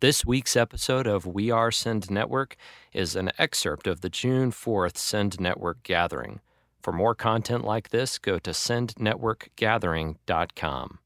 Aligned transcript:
This 0.00 0.24
week's 0.24 0.54
episode 0.54 1.08
of 1.08 1.26
We 1.26 1.50
Are 1.50 1.72
Send 1.72 2.08
Network 2.08 2.54
is 2.92 3.16
an 3.16 3.32
excerpt 3.36 3.88
of 3.88 4.00
the 4.00 4.08
June 4.08 4.52
4th 4.52 4.96
Send 4.96 5.40
Network 5.40 5.82
gathering. 5.82 6.38
For 6.80 6.92
more 6.92 7.16
content 7.16 7.64
like 7.64 7.88
this, 7.88 8.16
go 8.16 8.38
to 8.38 8.52
sendnetworkgathering.com. 8.52 10.98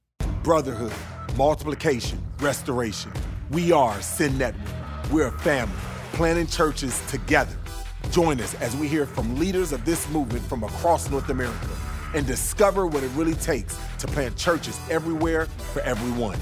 Brotherhood, 0.42 0.92
multiplication, 1.38 2.22
restoration. 2.38 3.10
We 3.50 3.72
are 3.72 3.98
Send 4.02 4.38
Network. 4.38 4.75
We're 5.11 5.29
a 5.29 5.38
family, 5.38 5.74
planting 6.12 6.48
churches 6.48 7.02
together. 7.09 7.56
Join 8.11 8.43
us 8.43 8.52
as 8.56 8.77
we 8.77 8.88
hear 8.88 9.06
from 9.06 9.38
leaders 9.38 9.72
of 9.72 9.86
this 9.86 10.06
movement 10.11 10.45
from 10.45 10.64
across 10.64 11.09
North 11.09 11.30
America 11.30 11.70
and 12.14 12.27
discover 12.27 12.86
what 12.86 13.02
it 13.02 13.11
really 13.14 13.36
takes 13.36 13.74
to 14.00 14.06
plant 14.06 14.36
churches 14.36 14.79
everywhere 14.90 15.46
for 15.72 15.80
everyone. 15.80 16.38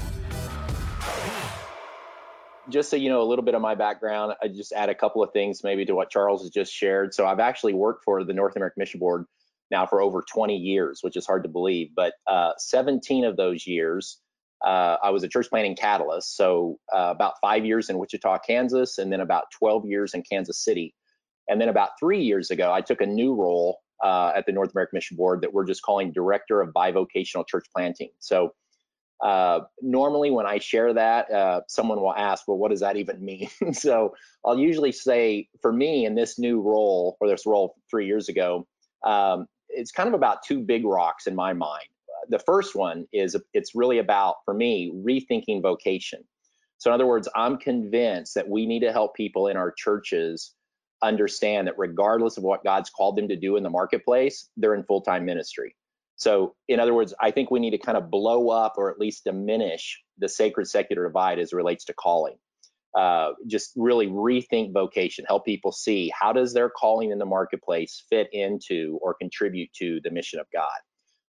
Just 2.71 2.89
so 2.89 2.95
you 2.95 3.09
know 3.09 3.21
a 3.21 3.27
little 3.27 3.43
bit 3.43 3.55
of 3.55 3.61
my 3.61 3.75
background, 3.75 4.33
I 4.41 4.47
just 4.47 4.71
add 4.71 4.89
a 4.89 4.95
couple 4.95 5.21
of 5.23 5.31
things 5.33 5.63
maybe 5.63 5.85
to 5.85 5.95
what 5.95 6.09
Charles 6.09 6.41
has 6.41 6.49
just 6.49 6.73
shared. 6.73 7.13
So 7.13 7.25
I've 7.25 7.39
actually 7.39 7.73
worked 7.73 8.03
for 8.03 8.23
the 8.23 8.33
North 8.33 8.55
American 8.55 8.79
Mission 8.81 8.99
Board 8.99 9.25
now 9.69 9.85
for 9.85 10.01
over 10.01 10.23
20 10.27 10.55
years, 10.55 10.99
which 11.01 11.15
is 11.15 11.25
hard 11.25 11.43
to 11.43 11.49
believe. 11.49 11.89
But 11.95 12.13
uh, 12.27 12.51
17 12.57 13.25
of 13.25 13.37
those 13.37 13.65
years, 13.65 14.19
uh, 14.63 14.97
I 15.01 15.09
was 15.09 15.23
a 15.23 15.27
church 15.27 15.49
planting 15.49 15.75
catalyst. 15.75 16.35
So 16.35 16.77
uh, 16.93 17.11
about 17.11 17.35
five 17.41 17.65
years 17.65 17.89
in 17.89 17.97
Wichita, 17.97 18.39
Kansas, 18.39 18.97
and 18.97 19.11
then 19.11 19.21
about 19.21 19.45
12 19.57 19.85
years 19.85 20.13
in 20.13 20.23
Kansas 20.23 20.63
City. 20.63 20.93
And 21.47 21.59
then 21.59 21.69
about 21.69 21.91
three 21.99 22.21
years 22.21 22.51
ago, 22.51 22.71
I 22.71 22.81
took 22.81 23.01
a 23.01 23.05
new 23.05 23.33
role 23.33 23.79
uh, 24.03 24.33
at 24.35 24.45
the 24.45 24.51
North 24.51 24.71
American 24.73 24.97
Mission 24.97 25.17
Board 25.17 25.41
that 25.41 25.53
we're 25.53 25.65
just 25.65 25.81
calling 25.81 26.11
Director 26.11 26.61
of 26.61 26.73
Bivocational 26.73 27.47
Church 27.47 27.65
Planting. 27.75 28.09
So 28.19 28.53
uh, 29.21 29.61
normally 29.81 30.31
when 30.31 30.45
I 30.45 30.57
share 30.57 30.93
that, 30.93 31.31
uh, 31.31 31.61
someone 31.67 32.01
will 32.01 32.13
ask, 32.13 32.47
well, 32.47 32.57
what 32.57 32.71
does 32.71 32.79
that 32.79 32.97
even 32.97 33.23
mean? 33.23 33.49
so 33.73 34.15
I'll 34.43 34.57
usually 34.57 34.91
say, 34.91 35.47
for 35.61 35.71
me 35.71 36.05
in 36.05 36.15
this 36.15 36.39
new 36.39 36.59
role, 36.61 37.17
or 37.21 37.27
this 37.27 37.45
role 37.45 37.75
three 37.89 38.07
years 38.07 38.29
ago, 38.29 38.67
um, 39.05 39.45
it's 39.69 39.91
kind 39.91 40.07
of 40.07 40.15
about 40.15 40.43
two 40.43 40.59
big 40.59 40.85
rocks 40.85 41.27
in 41.27 41.35
my 41.35 41.53
mind. 41.53 41.87
The 42.29 42.39
first 42.39 42.75
one 42.75 43.07
is 43.13 43.35
it's 43.53 43.75
really 43.75 43.99
about, 43.99 44.37
for 44.45 44.53
me, 44.53 44.91
rethinking 44.93 45.61
vocation. 45.61 46.23
So, 46.77 46.89
in 46.89 46.95
other 46.95 47.05
words, 47.05 47.27
I'm 47.35 47.57
convinced 47.57 48.33
that 48.35 48.49
we 48.49 48.65
need 48.65 48.79
to 48.81 48.91
help 48.91 49.15
people 49.15 49.47
in 49.47 49.57
our 49.57 49.71
churches 49.71 50.53
understand 51.03 51.67
that 51.67 51.77
regardless 51.77 52.37
of 52.37 52.43
what 52.43 52.63
God's 52.63 52.89
called 52.89 53.17
them 53.17 53.27
to 53.27 53.35
do 53.35 53.55
in 53.55 53.63
the 53.63 53.69
marketplace, 53.69 54.49
they're 54.57 54.73
in 54.73 54.83
full 54.83 55.01
time 55.01 55.25
ministry. 55.25 55.75
So, 56.21 56.53
in 56.67 56.79
other 56.79 56.93
words, 56.93 57.15
I 57.19 57.31
think 57.31 57.49
we 57.49 57.59
need 57.59 57.71
to 57.71 57.79
kind 57.79 57.97
of 57.97 58.11
blow 58.11 58.49
up 58.51 58.75
or 58.77 58.91
at 58.91 58.99
least 58.99 59.23
diminish 59.23 59.99
the 60.19 60.29
sacred 60.29 60.67
secular 60.67 61.07
divide 61.07 61.39
as 61.39 61.51
it 61.51 61.55
relates 61.55 61.85
to 61.85 61.95
calling. 61.95 62.35
Uh, 62.95 63.31
just 63.47 63.71
really 63.75 64.05
rethink 64.05 64.71
vocation, 64.71 65.25
help 65.27 65.45
people 65.45 65.71
see 65.71 66.11
how 66.13 66.31
does 66.31 66.53
their 66.53 66.69
calling 66.69 67.09
in 67.09 67.17
the 67.17 67.25
marketplace 67.25 68.03
fit 68.07 68.29
into 68.33 68.99
or 69.01 69.15
contribute 69.15 69.73
to 69.73 69.99
the 70.03 70.11
mission 70.11 70.39
of 70.39 70.45
God. 70.53 70.77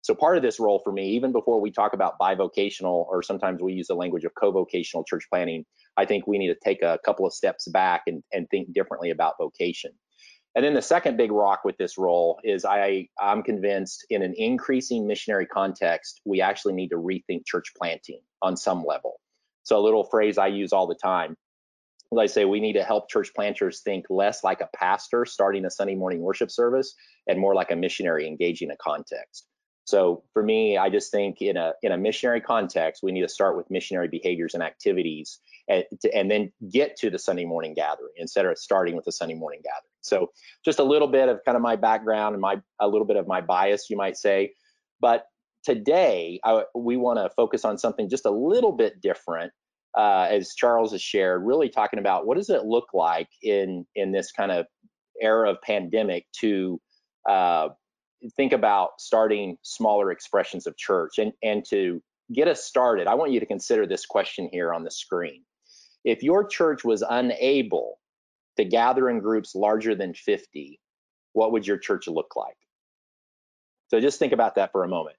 So 0.03 0.15
part 0.15 0.37
of 0.37 0.45
this 0.45 0.61
role 0.61 0.81
for 0.85 0.93
me, 0.93 1.17
even 1.17 1.33
before 1.33 1.61
we 1.61 1.73
talk 1.73 1.93
about 1.93 2.17
bivocational, 2.21 3.07
or 3.09 3.25
sometimes 3.25 3.61
we 3.61 3.73
use 3.73 3.89
the 3.89 3.97
language 3.97 4.25
of 4.25 4.37
co-vocational 4.41 5.03
church 5.03 5.25
planting, 5.33 5.65
I 5.97 6.05
think 6.05 6.29
we 6.29 6.39
need 6.39 6.55
to 6.55 6.59
take 6.63 6.83
a 6.83 7.01
couple 7.05 7.27
of 7.27 7.33
steps 7.33 7.67
back 7.67 8.03
and, 8.07 8.23
and 8.33 8.49
think 8.51 8.73
differently 8.73 9.11
about 9.11 9.35
vocation. 9.37 9.91
And 10.57 10.65
then 10.65 10.73
the 10.73 10.81
second 10.81 11.19
big 11.19 11.31
rock 11.31 11.67
with 11.67 11.77
this 11.77 11.99
role 11.99 12.41
is 12.43 12.65
I, 12.65 13.09
I'm 13.21 13.43
convinced 13.43 14.07
in 14.09 14.23
an 14.23 14.33
increasing 14.39 15.07
missionary 15.07 15.45
context, 15.45 16.23
we 16.25 16.41
actually 16.41 16.73
need 16.73 16.89
to 16.89 16.97
rethink 16.97 17.45
church 17.45 17.75
planting 17.77 18.21
on 18.41 18.57
some 18.57 18.83
level. 18.83 19.21
So 19.65 19.79
a 19.79 19.85
little 19.85 20.05
phrase 20.05 20.39
I 20.39 20.47
use 20.47 20.73
all 20.73 20.87
the 20.87 20.95
time. 20.95 21.37
As 22.11 22.19
I 22.19 22.25
say, 22.25 22.47
we 22.47 22.61
need 22.61 22.73
to 22.73 22.83
help 22.83 23.11
church 23.11 23.35
planters 23.35 23.81
think 23.81 24.07
less 24.09 24.43
like 24.43 24.63
a 24.63 24.71
pastor 24.75 25.27
starting 25.27 25.67
a 25.67 25.71
Sunday 25.71 25.95
morning 25.95 26.21
worship 26.21 26.51
service 26.51 26.95
and 27.27 27.39
more 27.39 27.55
like 27.55 27.71
a 27.71 27.77
missionary 27.77 28.27
engaging 28.27 28.71
a 28.71 28.77
context. 28.77 29.47
So 29.85 30.25
for 30.33 30.43
me, 30.43 30.79
I 30.79 30.89
just 30.89 31.13
think 31.13 31.43
in 31.43 31.57
a 31.57 31.75
in 31.83 31.93
a 31.93 31.99
missionary 31.99 32.41
context, 32.41 33.03
we 33.03 33.13
need 33.13 33.23
to 33.23 33.29
start 33.29 33.57
with 33.57 33.71
missionary 33.71 34.09
behaviors 34.09 34.55
and 34.55 34.63
activities, 34.63 35.39
and, 35.69 35.85
to, 36.01 36.13
and 36.15 36.31
then 36.31 36.53
get 36.69 36.97
to 36.99 37.11
the 37.11 37.19
Sunday 37.19 37.45
morning 37.45 37.75
gathering 37.75 38.15
instead 38.17 38.47
of 38.47 38.59
starting 38.59 38.97
with 38.97 39.05
the 39.05 39.13
Sunday 39.13 39.35
morning 39.35 39.61
gathering. 39.63 39.96
So 40.07 40.31
just 40.65 40.79
a 40.79 40.85
little 40.85 41.09
bit 41.09 41.29
of 41.29 41.41
kind 41.45 41.57
of 41.57 41.63
my 41.63 41.77
background 41.77 42.35
and 42.35 42.41
my 42.41 42.61
a 42.81 42.89
little 42.89 43.07
bit 43.07 43.17
of 43.17 43.27
my 43.27 43.41
bias, 43.41 43.91
you 43.91 43.97
might 43.97 44.17
say. 44.17 44.53
But 45.01 45.25
today, 45.65 46.41
I, 46.45 46.65
we 46.75 46.97
want 46.97 47.19
to 47.19 47.31
focus 47.37 47.65
on 47.65 47.79
something 47.79 48.09
just 48.09 48.27
a 48.27 48.31
little 48.31 48.73
bit 48.73 49.01
different, 49.01 49.53
uh, 49.97 50.29
as 50.31 50.55
Charles 50.55 50.93
has 50.93 51.03
shared. 51.03 51.45
Really 51.45 51.69
talking 51.69 51.99
about 51.99 52.27
what 52.27 52.37
does 52.37 52.51
it 52.51 52.65
look 52.65 52.89
like 52.95 53.29
in 53.43 53.87
in 53.95 54.13
this 54.13 54.33
kind 54.33 54.53
of 54.53 54.67
era 55.21 55.51
of 55.51 55.61
pandemic 55.63 56.27
to 56.41 56.81
uh, 57.29 57.69
think 58.37 58.53
about 58.53 59.01
starting 59.01 59.57
smaller 59.63 60.11
expressions 60.11 60.67
of 60.67 60.77
church 60.77 61.19
and 61.19 61.33
and 61.43 61.65
to 61.69 62.03
get 62.33 62.49
us 62.49 62.65
started 62.65 63.07
i 63.07 63.15
want 63.15 63.31
you 63.31 63.39
to 63.39 63.47
consider 63.47 63.87
this 63.87 64.05
question 64.05 64.49
here 64.51 64.73
on 64.73 64.83
the 64.83 64.91
screen 64.91 65.43
if 66.05 66.23
your 66.23 66.47
church 66.47 66.85
was 66.85 67.05
unable 67.11 67.99
to 68.57 68.65
gather 68.65 69.09
in 69.09 69.21
groups 69.21 69.55
larger 69.55 69.95
than 69.95 70.15
50 70.15 70.81
what 71.37 71.53
would 71.53 71.67
your 71.67 71.77
church 71.77 72.09
look 72.09 72.35
like? 72.35 72.57
So 73.89 74.01
just 74.01 74.19
think 74.19 74.33
about 74.33 74.55
that 74.55 74.73
for 74.73 74.85
a 74.85 74.89
moment. 74.89 75.17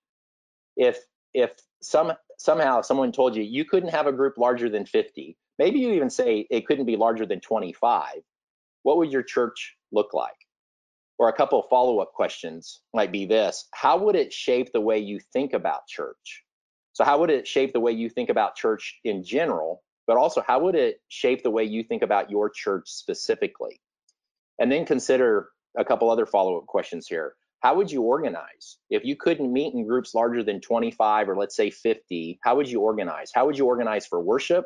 If 0.75 0.99
if 1.33 1.51
some 1.81 2.13
somehow 2.39 2.81
someone 2.81 3.11
told 3.11 3.35
you 3.35 3.43
you 3.43 3.65
couldn't 3.65 3.89
have 3.89 4.07
a 4.07 4.11
group 4.11 4.37
larger 4.37 4.69
than 4.69 4.85
50 4.85 5.37
maybe 5.59 5.79
you 5.79 5.93
even 5.93 6.09
say 6.09 6.47
it 6.49 6.65
couldn't 6.65 6.85
be 6.85 6.95
larger 6.95 7.25
than 7.25 7.39
25 7.39 8.13
what 8.83 8.97
would 8.97 9.11
your 9.11 9.23
church 9.23 9.75
look 9.91 10.13
like? 10.13 10.35
Or 11.19 11.29
a 11.29 11.33
couple 11.33 11.59
of 11.59 11.69
follow-up 11.69 12.13
questions 12.13 12.81
might 12.93 13.11
be 13.11 13.25
this 13.25 13.67
how 13.73 13.97
would 13.99 14.15
it 14.15 14.33
shape 14.33 14.71
the 14.71 14.81
way 14.81 14.97
you 14.97 15.19
think 15.33 15.53
about 15.53 15.87
church? 15.87 16.43
So 16.93 17.03
how 17.03 17.19
would 17.19 17.29
it 17.29 17.47
shape 17.47 17.73
the 17.73 17.79
way 17.79 17.91
you 17.91 18.09
think 18.09 18.29
about 18.29 18.55
church 18.55 18.99
in 19.03 19.23
general 19.23 19.83
but 20.07 20.17
also 20.17 20.41
how 20.47 20.59
would 20.59 20.75
it 20.75 21.01
shape 21.09 21.43
the 21.43 21.51
way 21.51 21.65
you 21.65 21.83
think 21.83 22.01
about 22.01 22.31
your 22.31 22.49
church 22.49 22.89
specifically? 22.89 23.79
And 24.57 24.71
then 24.71 24.85
consider 24.85 25.49
a 25.77 25.85
couple 25.85 26.09
other 26.09 26.25
follow-up 26.25 26.65
questions 26.65 27.07
here. 27.07 27.35
How 27.59 27.75
would 27.75 27.91
you 27.91 28.01
organize? 28.01 28.77
If 28.89 29.03
you 29.03 29.15
couldn't 29.15 29.51
meet 29.51 29.73
in 29.73 29.85
groups 29.85 30.15
larger 30.15 30.43
than 30.43 30.61
25 30.61 31.29
or 31.29 31.35
let's 31.35 31.55
say 31.55 31.69
50 31.69 32.39
how 32.41 32.55
would 32.55 32.69
you 32.69 32.81
organize? 32.81 33.31
How 33.33 33.45
would 33.45 33.57
you 33.57 33.65
organize 33.65 34.07
for 34.07 34.21
worship? 34.21 34.65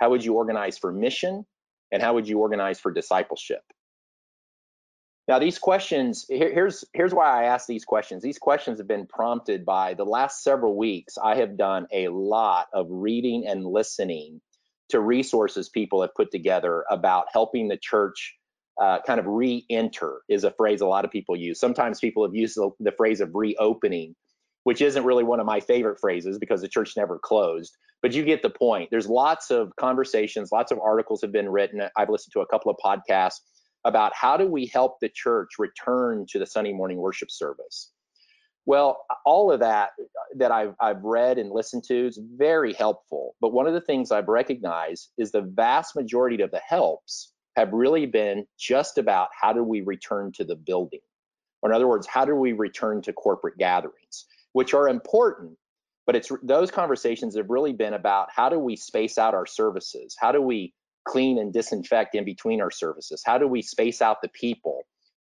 How 0.00 0.10
would 0.10 0.24
you 0.24 0.34
organize 0.34 0.76
for 0.76 0.92
mission? 0.92 1.46
And 1.92 2.02
how 2.02 2.14
would 2.14 2.26
you 2.26 2.38
organize 2.38 2.80
for 2.80 2.90
discipleship? 2.90 3.62
Now, 5.28 5.38
these 5.38 5.58
questions, 5.58 6.26
here, 6.28 6.52
here's, 6.52 6.84
here's 6.94 7.14
why 7.14 7.42
I 7.42 7.44
ask 7.44 7.66
these 7.66 7.84
questions. 7.84 8.22
These 8.22 8.38
questions 8.38 8.78
have 8.78 8.88
been 8.88 9.06
prompted 9.06 9.64
by 9.64 9.94
the 9.94 10.04
last 10.04 10.42
several 10.42 10.76
weeks. 10.76 11.16
I 11.22 11.36
have 11.36 11.56
done 11.56 11.86
a 11.92 12.08
lot 12.08 12.66
of 12.72 12.86
reading 12.90 13.46
and 13.46 13.64
listening 13.64 14.40
to 14.92 15.00
resources 15.00 15.68
people 15.68 16.00
have 16.00 16.14
put 16.14 16.30
together 16.30 16.84
about 16.90 17.26
helping 17.32 17.68
the 17.68 17.76
church 17.76 18.36
uh, 18.80 18.98
kind 19.06 19.20
of 19.20 19.26
re-enter 19.26 20.22
is 20.28 20.44
a 20.44 20.50
phrase 20.52 20.80
a 20.80 20.86
lot 20.86 21.04
of 21.04 21.10
people 21.10 21.36
use. 21.36 21.60
Sometimes 21.60 22.00
people 22.00 22.24
have 22.24 22.34
used 22.34 22.56
the, 22.56 22.70
the 22.80 22.92
phrase 22.92 23.20
of 23.20 23.30
reopening, 23.34 24.14
which 24.64 24.80
isn't 24.80 25.04
really 25.04 25.24
one 25.24 25.40
of 25.40 25.46
my 25.46 25.60
favorite 25.60 25.98
phrases 26.00 26.38
because 26.38 26.62
the 26.62 26.68
church 26.68 26.94
never 26.96 27.18
closed. 27.18 27.76
But 28.00 28.12
you 28.12 28.24
get 28.24 28.42
the 28.42 28.50
point. 28.50 28.88
There's 28.90 29.08
lots 29.08 29.50
of 29.50 29.74
conversations, 29.76 30.50
lots 30.52 30.72
of 30.72 30.78
articles 30.78 31.20
have 31.22 31.32
been 31.32 31.48
written. 31.48 31.82
I've 31.96 32.08
listened 32.08 32.32
to 32.32 32.40
a 32.40 32.46
couple 32.46 32.70
of 32.70 32.76
podcasts 32.84 33.40
about 33.84 34.12
how 34.14 34.36
do 34.36 34.46
we 34.46 34.66
help 34.66 35.00
the 35.00 35.08
church 35.08 35.50
return 35.58 36.24
to 36.30 36.38
the 36.38 36.46
Sunday 36.46 36.72
morning 36.72 36.98
worship 36.98 37.30
service. 37.30 37.90
Well, 38.64 39.04
all 39.26 39.50
of 39.50 39.60
that 39.60 39.90
that 40.36 40.52
I've, 40.52 40.74
I've 40.80 41.02
read 41.02 41.38
and 41.38 41.50
listened 41.50 41.84
to 41.84 42.06
is 42.06 42.18
very 42.36 42.72
helpful. 42.72 43.34
But 43.40 43.52
one 43.52 43.66
of 43.66 43.74
the 43.74 43.80
things 43.80 44.12
I've 44.12 44.28
recognized 44.28 45.10
is 45.18 45.32
the 45.32 45.42
vast 45.42 45.96
majority 45.96 46.42
of 46.42 46.50
the 46.50 46.60
helps 46.60 47.32
have 47.56 47.72
really 47.72 48.06
been 48.06 48.46
just 48.58 48.98
about 48.98 49.28
how 49.38 49.52
do 49.52 49.62
we 49.62 49.80
return 49.82 50.32
to 50.32 50.44
the 50.44 50.56
building? 50.56 51.00
Or 51.62 51.70
in 51.70 51.76
other 51.76 51.88
words, 51.88 52.06
how 52.06 52.24
do 52.24 52.34
we 52.34 52.52
return 52.52 53.02
to 53.02 53.12
corporate 53.12 53.58
gatherings, 53.58 54.26
which 54.52 54.74
are 54.74 54.88
important, 54.88 55.56
but 56.06 56.16
it's 56.16 56.30
those 56.42 56.70
conversations 56.70 57.36
have 57.36 57.50
really 57.50 57.72
been 57.72 57.94
about 57.94 58.28
how 58.34 58.48
do 58.48 58.58
we 58.58 58.76
space 58.76 59.18
out 59.18 59.34
our 59.34 59.46
services? 59.46 60.16
How 60.18 60.32
do 60.32 60.40
we 60.40 60.72
clean 61.06 61.38
and 61.38 61.52
disinfect 61.52 62.14
in 62.14 62.24
between 62.24 62.60
our 62.60 62.70
services? 62.70 63.22
How 63.24 63.38
do 63.38 63.46
we 63.46 63.62
space 63.62 64.00
out 64.00 64.22
the 64.22 64.28
people? 64.28 64.82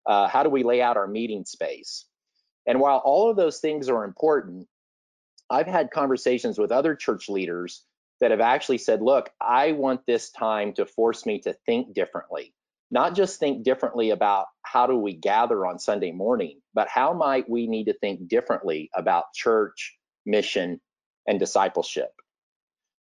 Uh, 0.07 0.29
how 0.29 0.43
do 0.43 0.51
we 0.51 0.63
lay 0.63 0.83
out 0.83 0.97
our 0.97 1.07
meeting 1.07 1.45
space? 1.45 2.07
And 2.67 2.81
while 2.81 2.99
all 3.05 3.31
of 3.31 3.37
those 3.37 3.61
things 3.61 3.89
are 3.89 4.05
important, 4.05 4.67
I've 5.49 5.67
had 5.67 5.91
conversations 5.91 6.59
with 6.59 6.73
other 6.73 6.95
church 6.95 7.29
leaders 7.29 7.85
that 8.21 8.31
have 8.31 8.41
actually 8.41 8.79
said, 8.79 9.03
look, 9.03 9.31
I 9.41 9.73
want 9.73 10.07
this 10.07 10.31
time 10.31 10.73
to 10.75 10.87
force 10.87 11.27
me 11.27 11.39
to 11.41 11.53
think 11.67 11.95
differently, 11.95 12.55
not 12.91 13.15
just 13.15 13.39
think 13.39 13.63
differently 13.63 14.11
about 14.11 14.47
how 14.63 14.87
do 14.87 14.97
we 14.97 15.15
gather 15.15 15.67
on 15.67 15.79
Sunday 15.79 16.13
morning, 16.13 16.61
but 16.75 16.89
how 16.89 17.13
might 17.13 17.49
we 17.49 17.67
need 17.67 17.85
to 17.85 17.95
think 17.95 18.27
differently 18.29 18.91
about 18.95 19.33
church, 19.35 19.97
mission, 20.25 20.81
and 21.27 21.39
discipleship. 21.39 22.11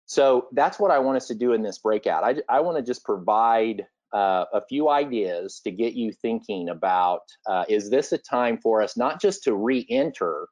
So 0.06 0.48
that's 0.52 0.78
what 0.78 0.90
I 0.90 1.00
want 1.00 1.16
us 1.16 1.28
to 1.28 1.34
do 1.34 1.52
in 1.52 1.62
this 1.62 1.78
breakout. 1.78 2.24
I, 2.24 2.36
I 2.48 2.60
want 2.60 2.76
to 2.76 2.82
just 2.82 3.04
provide 3.04 3.86
uh, 4.16 4.46
a 4.54 4.62
few 4.66 4.88
ideas 4.88 5.60
to 5.62 5.70
get 5.70 5.92
you 5.92 6.10
thinking 6.10 6.70
about 6.70 7.20
uh, 7.46 7.64
is 7.68 7.90
this 7.90 8.12
a 8.12 8.18
time 8.18 8.56
for 8.56 8.80
us 8.80 8.96
not 8.96 9.20
just 9.20 9.44
to 9.44 9.54
re 9.54 9.86
enter, 9.90 10.48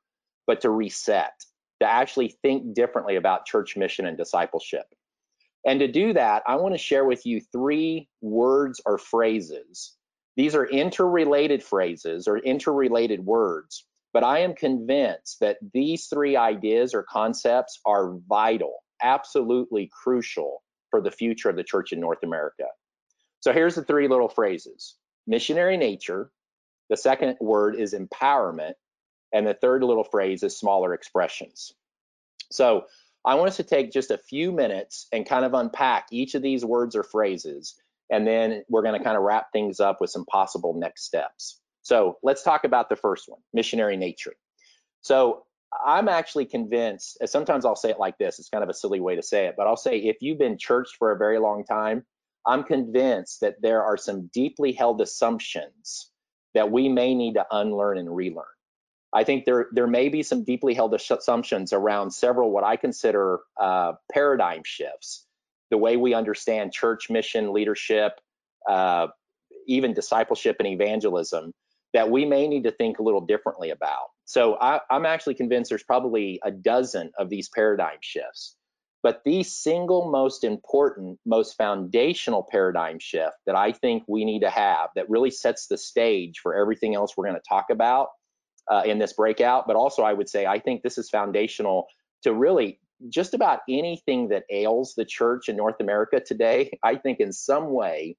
but 0.47 0.61
to 0.61 0.69
reset, 0.69 1.33
to 1.81 1.87
actually 1.87 2.37
think 2.43 2.75
differently 2.75 3.17
about 3.17 3.47
church 3.47 3.75
mission 3.75 4.05
and 4.05 4.19
discipleship. 4.19 4.85
And 5.65 5.81
to 5.81 5.89
do 5.89 6.13
that, 6.13 6.43
I 6.47 6.57
want 6.57 6.75
to 6.75 6.79
share 6.79 7.07
with 7.07 7.25
you 7.25 7.41
three 7.41 8.07
words 8.21 8.83
or 8.85 8.99
phrases. 8.99 9.97
These 10.37 10.55
are 10.55 10.67
interrelated 10.67 11.63
phrases 11.63 12.29
or 12.29 12.37
interrelated 12.37 13.25
words, 13.25 13.87
but 14.13 14.25
I 14.25 14.41
am 14.41 14.55
convinced 14.55 15.41
that 15.41 15.57
these 15.73 16.09
three 16.09 16.37
ideas 16.37 16.93
or 16.93 17.03
concepts 17.03 17.81
are 17.87 18.19
vital, 18.29 18.75
absolutely 19.03 19.89
crucial 20.03 20.63
for 20.91 21.01
the 21.01 21.11
future 21.11 21.49
of 21.49 21.57
the 21.57 21.65
church 21.65 21.93
in 21.93 22.01
North 22.01 22.23
America. 22.23 22.65
So 23.45 23.53
here's 23.53 23.75
the 23.75 23.85
three 23.85 24.09
little 24.09 24.31
phrases 24.31 24.97
missionary 25.27 25.77
nature. 25.77 26.31
The 26.89 26.97
second 26.97 27.37
word 27.43 27.77
is 27.77 27.93
empowerment. 27.93 28.73
And 29.35 29.47
the 29.47 29.53
third 29.53 29.85
little 29.85 30.05
phrase 30.05 30.43
is 30.43 30.57
smaller 30.57 30.95
expressions. 30.95 31.75
So 32.51 32.87
I 33.27 33.35
want 33.35 33.49
us 33.49 33.59
to 33.59 33.63
take 33.63 33.93
just 33.93 34.11
a 34.11 34.17
few 34.17 34.51
minutes 34.51 35.09
and 35.13 35.29
kind 35.29 35.45
of 35.45 35.53
unpack 35.53 36.07
each 36.11 36.35
of 36.35 36.41
these 36.41 36.65
words 36.65 36.97
or 36.97 37.03
phrases. 37.03 37.75
And 38.09 38.27
then 38.27 38.65
we're 38.71 38.81
going 38.81 38.99
to 38.99 39.05
kind 39.05 39.17
of 39.17 39.23
wrap 39.23 39.53
things 39.53 39.79
up 39.79 40.01
with 40.01 40.09
some 40.09 40.25
possible 40.25 40.73
next 40.73 41.05
steps. 41.05 41.61
So 41.83 42.17
let's 42.23 42.43
talk 42.43 42.65
about 42.65 42.89
the 42.89 42.97
first 42.97 43.29
one 43.29 43.41
missionary 43.53 43.99
nature. 43.99 44.33
So 45.03 45.45
I'm 45.85 46.09
actually 46.09 46.47
convinced, 46.47 47.19
sometimes 47.27 47.67
I'll 47.67 47.77
say 47.77 47.91
it 47.91 47.99
like 47.99 48.17
this, 48.17 48.39
it's 48.39 48.49
kind 48.49 48.65
of 48.65 48.71
a 48.71 48.75
silly 48.75 49.01
way 49.01 49.17
to 49.17 49.23
say 49.23 49.49
it, 49.49 49.55
but 49.55 49.67
I'll 49.67 49.77
say 49.77 49.99
if 49.99 50.23
you've 50.23 50.39
been 50.39 50.57
churched 50.57 50.97
for 50.97 51.13
a 51.13 51.19
very 51.19 51.39
long 51.39 51.63
time, 51.67 52.07
I'm 52.47 52.63
convinced 52.63 53.41
that 53.41 53.61
there 53.63 53.83
are 53.83 53.97
some 53.97 54.31
deeply 54.33 54.73
held 54.73 55.01
assumptions 55.01 56.11
that 56.55 56.71
we 56.71 56.89
may 56.89 57.15
need 57.15 57.35
to 57.35 57.47
unlearn 57.51 57.99
and 57.99 58.15
relearn. 58.15 58.45
I 59.13 59.23
think 59.25 59.45
there 59.45 59.69
there 59.73 59.87
may 59.87 60.09
be 60.09 60.23
some 60.23 60.45
deeply 60.45 60.75
held 60.75 60.93
assumptions 60.95 61.73
around 61.73 62.11
several 62.11 62.51
what 62.51 62.65
I 62.65 62.77
consider 62.77 63.41
uh, 63.61 63.93
paradigm 64.13 64.63
shifts, 64.65 65.27
the 65.71 65.79
way 65.79 65.97
we 65.97 66.15
understand 66.15 66.73
church 66.73 67.09
mission, 67.11 67.53
leadership, 67.53 68.21
uh, 68.69 69.07
even 69.67 69.95
discipleship 69.95 70.57
and 70.59 70.67
evangelism, 70.69 71.53
that 71.93 72.11
we 72.11 72.25
may 72.25 72.49
need 72.49 72.65
to 72.65 72.73
think 72.73 72.99
a 72.99 73.03
little 73.03 73.21
differently 73.21 73.71
about. 73.71 74.09
So 74.25 74.57
I, 74.61 74.81
I'm 74.91 75.07
actually 75.07 75.35
convinced 75.35 75.71
there's 75.71 75.85
probably 75.85 76.41
a 76.45 76.51
dozen 76.51 77.13
of 77.17 77.31
these 77.31 77.49
paradigm 77.49 77.99
shifts. 78.01 78.57
But 79.05 79.21
the 79.23 79.43
single 79.43 80.11
most 80.11 80.45
important, 80.45 81.19
most 81.27 81.59
foundational 81.59 82.43
paradigm 82.51 82.99
shift 82.99 83.37
that 83.45 83.55
I 83.55 83.71
think 83.71 84.05
we 84.09 84.25
need 84.25 84.41
to 84.41 84.49
have 84.49 84.89
that 84.97 85.11
really 85.11 85.31
sets 85.31 85.67
the 85.67 85.77
stage 85.77 86.39
for 86.43 86.57
everything 86.57 86.95
else 86.95 87.15
we're 87.15 87.27
going 87.27 87.37
to 87.37 87.43
talk 87.47 87.67
about 87.71 88.09
uh, 88.73 88.83
in 88.87 88.99
this 88.99 89.13
breakout. 89.13 89.67
But 89.67 89.77
also, 89.77 90.03
I 90.03 90.15
would 90.15 90.31
say 90.31 90.47
I 90.47 90.59
think 90.59 90.83
this 90.83 90.97
is 90.97 91.11
foundational 91.11 91.87
to 92.23 92.33
really 92.33 92.81
just 93.11 93.35
about 93.35 93.61
anything 93.69 94.29
that 94.29 94.45
ails 94.51 94.95
the 94.97 95.05
church 95.05 95.51
in 95.51 95.57
North 95.57 95.81
America 95.81 96.19
today. 96.19 96.79
I 96.83 96.95
think 96.95 97.21
in 97.21 97.31
some 97.31 97.75
way 97.75 98.17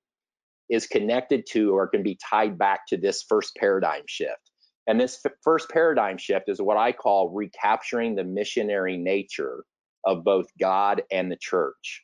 is 0.70 0.86
connected 0.86 1.48
to 1.54 1.76
or 1.76 1.88
can 1.88 2.04
be 2.04 2.20
tied 2.30 2.60
back 2.60 2.86
to 2.90 2.98
this 2.98 3.24
first 3.28 3.56
paradigm 3.56 4.04
shift. 4.08 4.52
And 4.86 5.02
this 5.02 5.20
f- 5.26 5.32
first 5.44 5.68
paradigm 5.68 6.20
shift 6.20 6.48
is 6.48 6.62
what 6.62 6.78
I 6.78 6.92
call 6.92 7.32
recapturing 7.32 8.14
the 8.14 8.24
missionary 8.24 8.98
nature 8.98 9.64
of 10.06 10.24
both 10.24 10.48
God 10.60 11.04
and 11.12 11.32
the 11.32 11.38
church. 11.38 12.04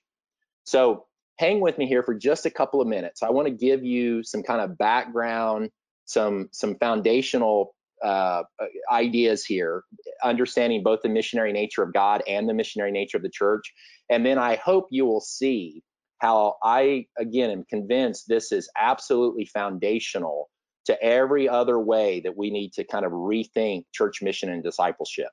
So 0.64 1.06
hang 1.38 1.60
with 1.60 1.78
me 1.78 1.88
here 1.88 2.04
for 2.04 2.14
just 2.14 2.46
a 2.46 2.52
couple 2.52 2.82
of 2.82 2.88
minutes. 2.88 3.24
I 3.24 3.30
want 3.30 3.48
to 3.48 3.54
give 3.54 3.84
you 3.84 4.24
some 4.24 4.44
kind 4.44 4.62
of 4.62 4.78
background, 4.78 5.70
some 6.06 6.50
some 6.52 6.76
foundational 6.76 7.76
uh, 8.04 8.44
ideas 8.92 9.46
here, 9.46 9.84
understanding 10.24 10.84
both 10.84 11.02
the 11.02 11.10
missionary 11.10 11.54
nature 11.54 11.84
of 11.84 11.94
God 11.94 12.24
and 12.28 12.50
the 12.50 12.54
missionary 12.54 12.92
nature 12.92 13.18
of 13.18 13.24
the 13.24 13.30
church. 13.30 13.74
And 14.10 14.26
then 14.26 14.38
I 14.38 14.56
hope 14.56 14.88
you 14.90 15.06
will 15.06 15.22
see 15.22 15.84
how 16.18 16.56
I, 16.64 17.08
again, 17.18 17.50
am 17.50 17.64
convinced 17.70 18.28
this 18.28 18.52
is 18.52 18.70
absolutely 18.78 19.46
foundational 19.46 20.50
to 20.86 21.02
every 21.04 21.48
other 21.48 21.80
way 21.80 22.22
that 22.22 22.38
we 22.38 22.50
need 22.52 22.74
to 22.74 22.84
kind 22.84 23.06
of 23.06 23.12
rethink 23.12 23.86
church 23.92 24.22
mission 24.22 24.50
and 24.50 24.64
discipleship. 24.64 25.32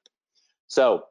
So 0.69 1.05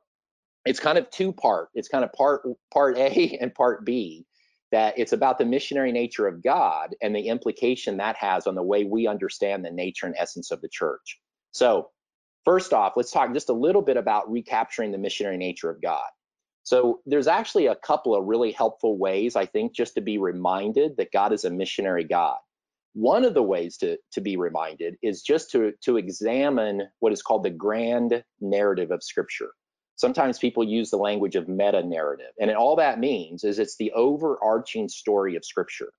it's 0.68 0.80
kind 0.80 0.98
of 0.98 1.10
two 1.10 1.32
part. 1.32 1.70
It's 1.74 1.88
kind 1.88 2.04
of 2.04 2.12
part 2.14 2.44
part 2.72 2.98
A 2.98 3.38
and 3.42 3.54
part 3.54 3.86
B 3.86 4.26
that 4.72 4.98
it's 4.98 5.14
about 5.14 5.38
the 5.38 5.46
missionary 5.46 5.92
nature 5.92 6.28
of 6.28 6.44
God 6.44 6.96
and 7.02 7.16
the 7.16 7.28
implication 7.28 7.98
that 7.98 8.18
has 8.18 8.48
on 8.48 8.56
the 8.56 8.64
way 8.64 8.84
we 8.84 9.08
understand 9.08 9.64
the 9.64 9.72
nature 9.72 10.06
and 10.06 10.16
essence 10.18 10.52
of 10.52 10.62
the 10.62 10.70
church. 10.70 11.20
So, 11.52 11.90
first 12.44 12.74
off, 12.74 12.94
let's 12.96 13.12
talk 13.12 13.34
just 13.34 13.50
a 13.50 13.54
little 13.54 13.82
bit 13.82 13.98
about 13.98 14.30
recapturing 14.30 14.92
the 14.92 14.98
missionary 14.98 15.38
nature 15.38 15.70
of 15.70 15.82
God. 15.82 16.08
So, 16.64 17.00
there's 17.06 17.28
actually 17.28 17.68
a 17.68 17.76
couple 17.76 18.14
of 18.14 18.26
really 18.26 18.52
helpful 18.52 18.98
ways, 18.98 19.36
I 19.36 19.46
think, 19.46 19.74
just 19.74 19.96
to 19.96 20.02
be 20.02 20.18
reminded 20.18 20.98
that 20.98 21.14
God 21.14 21.32
is 21.32 21.46
a 21.46 21.50
missionary 21.50 22.04
God. 22.04 22.38
One 22.94 23.24
of 23.24 23.36
the 23.36 23.44
ways 23.44 23.78
to, 23.78 23.98
to 24.12 24.22
be 24.22 24.38
reminded 24.38 24.96
is 25.02 25.22
just 25.22 25.52
to, 25.52 25.72
to 25.82 25.98
examine 25.98 26.88
what 27.00 27.14
is 27.14 27.22
called 27.22 27.44
the 27.44 27.52
grand 27.52 28.24
narrative 28.42 28.92
of 28.92 29.04
Scripture. 29.04 29.52
Sometimes 29.98 30.40
people 30.40 30.64
use 30.64 30.90
the 30.90 30.98
language 30.98 31.36
of 31.36 31.50
meta 31.50 31.84
narrative, 31.84 32.32
and 32.40 32.50
all 32.52 32.76
that 32.78 33.00
means 33.00 33.44
is 33.44 33.60
it's 33.60 33.78
the 33.78 33.92
overarching 33.92 34.88
story 34.88 35.36
of 35.36 35.44
Scripture. 35.44 35.92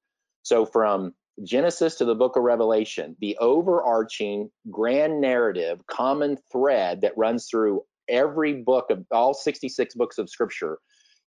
So, 0.43 0.65
from 0.65 1.13
Genesis 1.45 1.97
to 1.97 2.05
the 2.05 2.15
book 2.15 2.37
of 2.37 2.43
Revelation, 2.43 3.17
the 3.21 3.37
overarching 3.39 4.51
grand 4.71 5.21
narrative, 5.21 5.81
common 5.87 6.39
thread 6.51 7.03
that 7.03 7.17
runs 7.17 7.49
through 7.49 7.83
every 8.09 8.55
book 8.55 8.91
of 8.91 9.05
all 9.11 9.35
66 9.35 9.95
books 9.95 10.19
of 10.19 10.31
scripture 10.31 10.79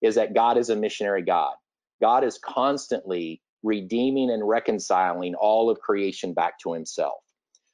is 0.02 0.16
that 0.16 0.34
God 0.34 0.58
is 0.58 0.70
a 0.70 0.76
missionary 0.76 1.22
God. 1.22 1.54
God 2.02 2.24
is 2.24 2.40
constantly 2.40 3.42
redeeming 3.64 4.32
and 4.32 4.48
reconciling 4.48 5.36
all 5.36 5.70
of 5.70 5.80
creation 5.80 6.34
back 6.34 6.58
to 6.60 6.74
himself. 6.74 7.20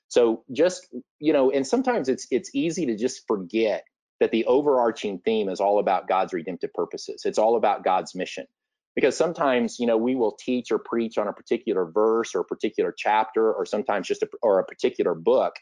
So 0.10 0.44
just, 0.52 0.88
you 1.20 1.34
know, 1.34 1.52
and 1.52 1.66
sometimes 1.66 2.10
it's 2.10 2.28
it's 2.30 2.52
easy 2.54 2.86
to 2.88 2.96
just 2.96 3.26
forget 3.28 3.84
that 4.20 4.32
the 4.32 4.46
overarching 4.46 5.20
theme 5.20 5.50
is 5.50 5.60
all 5.60 5.80
about 5.80 6.08
God's 6.08 6.34
redemptive 6.34 6.74
purposes. 6.74 7.24
It's 7.26 7.38
all 7.38 7.56
about 7.56 7.84
God's 7.84 8.16
mission 8.16 8.46
because 8.96 9.16
sometimes 9.16 9.80
you 9.80 9.88
know 9.88 9.98
we 9.98 10.16
will 10.16 10.38
teach 10.40 10.72
or 10.72 10.80
preach 10.80 11.18
on 11.18 11.28
a 11.28 11.34
particular 11.34 11.86
verse 11.86 12.34
or 12.34 12.42
a 12.42 12.46
particular 12.46 12.94
chapter 12.98 13.54
or 13.54 13.66
sometimes 13.66 14.08
just 14.08 14.24
a, 14.24 14.28
or 14.42 14.60
a 14.60 14.66
particular 14.66 15.14
book 15.14 15.54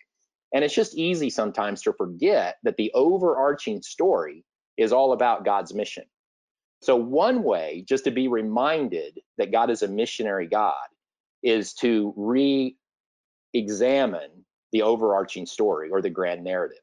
and 0.54 0.64
it's 0.64 0.74
just 0.74 0.96
easy 0.96 1.30
sometimes 1.30 1.82
to 1.82 1.92
forget 1.94 2.56
that 2.64 2.78
the 2.78 2.92
overarching 2.94 3.82
story 3.82 4.46
is 4.78 4.94
all 4.94 5.12
about 5.12 5.44
God's 5.44 5.74
mission. 5.74 6.06
So 6.82 6.96
one 6.96 7.44
way 7.44 7.84
just 7.88 8.06
to 8.06 8.12
be 8.12 8.30
reminded 8.30 9.20
that 9.38 9.52
God 9.52 9.70
is 9.70 9.82
a 9.84 9.88
missionary 9.90 10.48
God 10.48 10.76
is 11.44 11.74
to 11.76 12.14
re-examine 12.16 12.80
the 14.72 14.84
overarching 14.84 15.46
story 15.46 15.90
or 15.92 16.02
the 16.02 16.10
grand 16.10 16.46
narrative. 16.46 16.78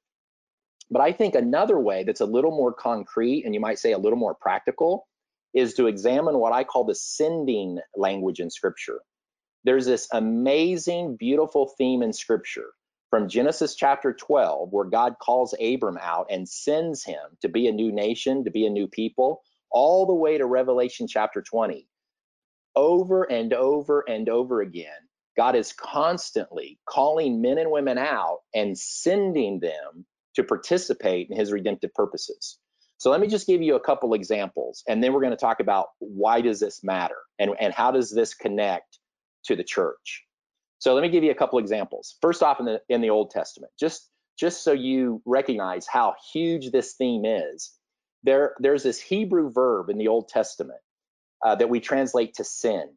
But 0.93 1.03
I 1.03 1.13
think 1.13 1.35
another 1.35 1.81
way 1.81 2.05
that's 2.05 2.21
a 2.21 2.27
little 2.27 2.53
more 2.53 2.75
concrete 2.75 3.45
and 3.47 3.55
you 3.55 3.61
might 3.61 3.81
say 3.81 3.93
a 3.93 3.99
little 3.99 4.19
more 4.19 4.37
practical 4.37 5.09
is 5.55 5.75
to 5.77 5.89
examine 5.89 6.39
what 6.39 6.53
I 6.53 6.65
call 6.65 6.85
the 6.85 6.95
sending 6.95 7.81
language 7.97 8.41
in 8.41 8.51
scripture. 8.51 9.01
There's 9.65 9.87
this 9.87 10.09
amazing, 10.13 11.17
beautiful 11.17 11.73
theme 11.79 12.03
in 12.03 12.13
scripture 12.13 12.73
from 13.11 13.29
Genesis 13.29 13.75
chapter 13.75 14.13
12, 14.13 14.71
where 14.73 14.87
God 14.87 15.17
calls 15.21 15.55
Abram 15.63 15.99
out 16.01 16.27
and 16.31 16.49
sends 16.49 17.05
him 17.05 17.21
to 17.43 17.49
be 17.49 17.69
a 17.69 17.73
new 17.73 17.93
nation, 17.93 18.45
to 18.45 18.51
be 18.51 18.67
a 18.67 18.71
new 18.71 18.89
people, 18.89 19.43
all 19.71 20.07
the 20.07 20.15
way 20.15 20.39
to 20.39 20.47
Revelation 20.47 21.09
chapter 21.09 21.43
20. 21.43 21.89
Over 22.77 23.25
and 23.25 23.55
over 23.55 24.05
and 24.09 24.29
over 24.29 24.63
again, 24.63 24.93
God 25.37 25.57
is 25.57 25.73
constantly 25.73 26.79
calling 26.87 27.43
men 27.43 27.59
and 27.59 27.71
women 27.71 27.99
out 27.99 28.41
and 28.55 28.79
sending 28.79 29.61
them 29.61 30.07
to 30.35 30.45
participate 30.45 31.29
in 31.31 31.37
his 31.37 31.53
redemptive 31.53 31.93
purposes. 31.95 32.59
So 32.99 33.11
let 33.11 33.21
me 33.21 33.27
just 33.27 33.47
give 33.47 33.63
you 33.63 33.75
a 33.75 33.81
couple 33.81 34.15
examples, 34.15 34.85
and 34.89 35.03
then 35.03 35.13
we're 35.13 35.21
going 35.21 35.33
to 35.33 35.37
talk 35.37 35.61
about 35.61 35.89
why 35.99 36.41
does 36.41 36.61
this 36.61 36.85
matter 36.85 37.17
and, 37.39 37.51
and 37.59 37.75
how 37.75 37.91
does 37.91 38.11
this 38.11 38.33
connect 38.33 38.99
to 39.47 39.57
the 39.57 39.65
church. 39.65 40.25
So 40.79 40.95
let 40.95 41.03
me 41.03 41.09
give 41.09 41.25
you 41.25 41.31
a 41.31 41.35
couple 41.35 41.59
examples. 41.59 42.17
First 42.21 42.43
off, 42.43 42.61
in 42.61 42.67
the 42.67 42.81
in 42.89 43.01
the 43.01 43.11
Old 43.11 43.31
Testament, 43.31 43.73
just 43.79 44.09
just 44.39 44.65
so 44.65 44.73
you 44.73 45.23
recognize 45.25 45.87
how 45.87 46.15
huge 46.33 46.71
this 46.71 46.95
theme 46.95 47.25
is, 47.25 47.73
there 48.23 48.55
there's 48.61 48.83
this 48.83 49.01
Hebrew 49.01 49.51
verb 49.51 49.91
in 49.91 49.99
the 49.99 50.09
Old 50.09 50.29
Testament 50.29 50.81
uh, 51.45 51.55
that 51.57 51.69
we 51.69 51.81
translate 51.81 52.35
to 52.35 52.45
send. 52.45 52.91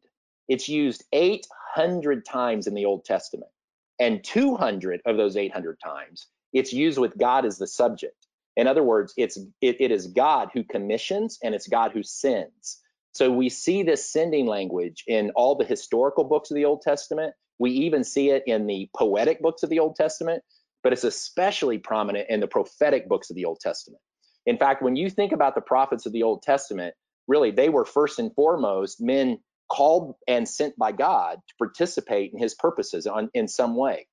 It's 0.48 0.68
used 0.68 1.04
800 1.12 2.24
times 2.24 2.66
in 2.66 2.74
the 2.74 2.84
Old 2.84 3.04
Testament, 3.04 3.50
and 3.98 4.22
200 4.22 5.00
of 5.06 5.16
those 5.16 5.36
800 5.36 5.78
times 5.84 6.28
it's 6.56 6.72
used 6.72 6.98
with 6.98 7.18
God 7.18 7.44
as 7.44 7.58
the 7.58 7.66
subject. 7.66 8.26
In 8.56 8.66
other 8.66 8.82
words, 8.82 9.12
it's 9.18 9.36
it, 9.60 9.76
it 9.80 9.90
is 9.90 10.06
God 10.06 10.50
who 10.54 10.64
commissions 10.64 11.38
and 11.42 11.54
it's 11.54 11.68
God 11.68 11.92
who 11.92 12.02
sends. 12.02 12.80
So 13.12 13.30
we 13.30 13.50
see 13.50 13.82
this 13.82 14.10
sending 14.10 14.46
language 14.46 15.04
in 15.06 15.32
all 15.36 15.54
the 15.56 15.64
historical 15.66 16.24
books 16.24 16.50
of 16.50 16.54
the 16.54 16.64
Old 16.64 16.80
Testament. 16.80 17.34
We 17.58 17.70
even 17.70 18.04
see 18.04 18.30
it 18.30 18.44
in 18.46 18.66
the 18.66 18.88
poetic 18.96 19.40
books 19.40 19.62
of 19.62 19.70
the 19.70 19.80
Old 19.80 19.96
Testament, 19.96 20.42
but 20.82 20.92
it's 20.94 21.04
especially 21.04 21.78
prominent 21.78 22.30
in 22.30 22.40
the 22.40 22.46
prophetic 22.46 23.08
books 23.08 23.28
of 23.28 23.36
the 23.36 23.44
Old 23.44 23.60
Testament. 23.60 24.00
In 24.46 24.56
fact, 24.56 24.82
when 24.82 24.96
you 24.96 25.10
think 25.10 25.32
about 25.32 25.54
the 25.54 25.60
prophets 25.60 26.06
of 26.06 26.12
the 26.12 26.22
Old 26.22 26.42
Testament, 26.42 26.94
really 27.26 27.50
they 27.50 27.68
were 27.68 27.84
first 27.84 28.18
and 28.18 28.34
foremost 28.34 29.00
men 29.00 29.38
called 29.68 30.14
and 30.26 30.48
sent 30.48 30.78
by 30.78 30.92
God 30.92 31.40
to 31.48 31.54
participate 31.58 32.32
in 32.32 32.38
his 32.38 32.54
purposes 32.54 33.06
on, 33.06 33.30
in 33.34 33.48
some 33.48 33.76
way. 33.76 34.06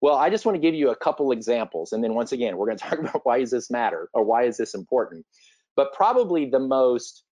Well, 0.00 0.16
I 0.16 0.30
just 0.30 0.46
want 0.46 0.56
to 0.56 0.60
give 0.60 0.74
you 0.74 0.90
a 0.90 0.96
couple 0.96 1.30
examples. 1.32 1.92
And 1.92 2.02
then 2.02 2.14
once 2.14 2.32
again, 2.32 2.56
we're 2.56 2.66
going 2.66 2.78
to 2.78 2.84
talk 2.84 2.98
about 2.98 3.20
why 3.24 3.40
does 3.40 3.50
this 3.50 3.70
matter 3.70 4.08
or 4.14 4.24
why 4.24 4.44
is 4.44 4.56
this 4.56 4.74
important? 4.74 5.24
But 5.76 5.92
probably 5.92 6.48
the 6.48 6.60
most 6.60 7.24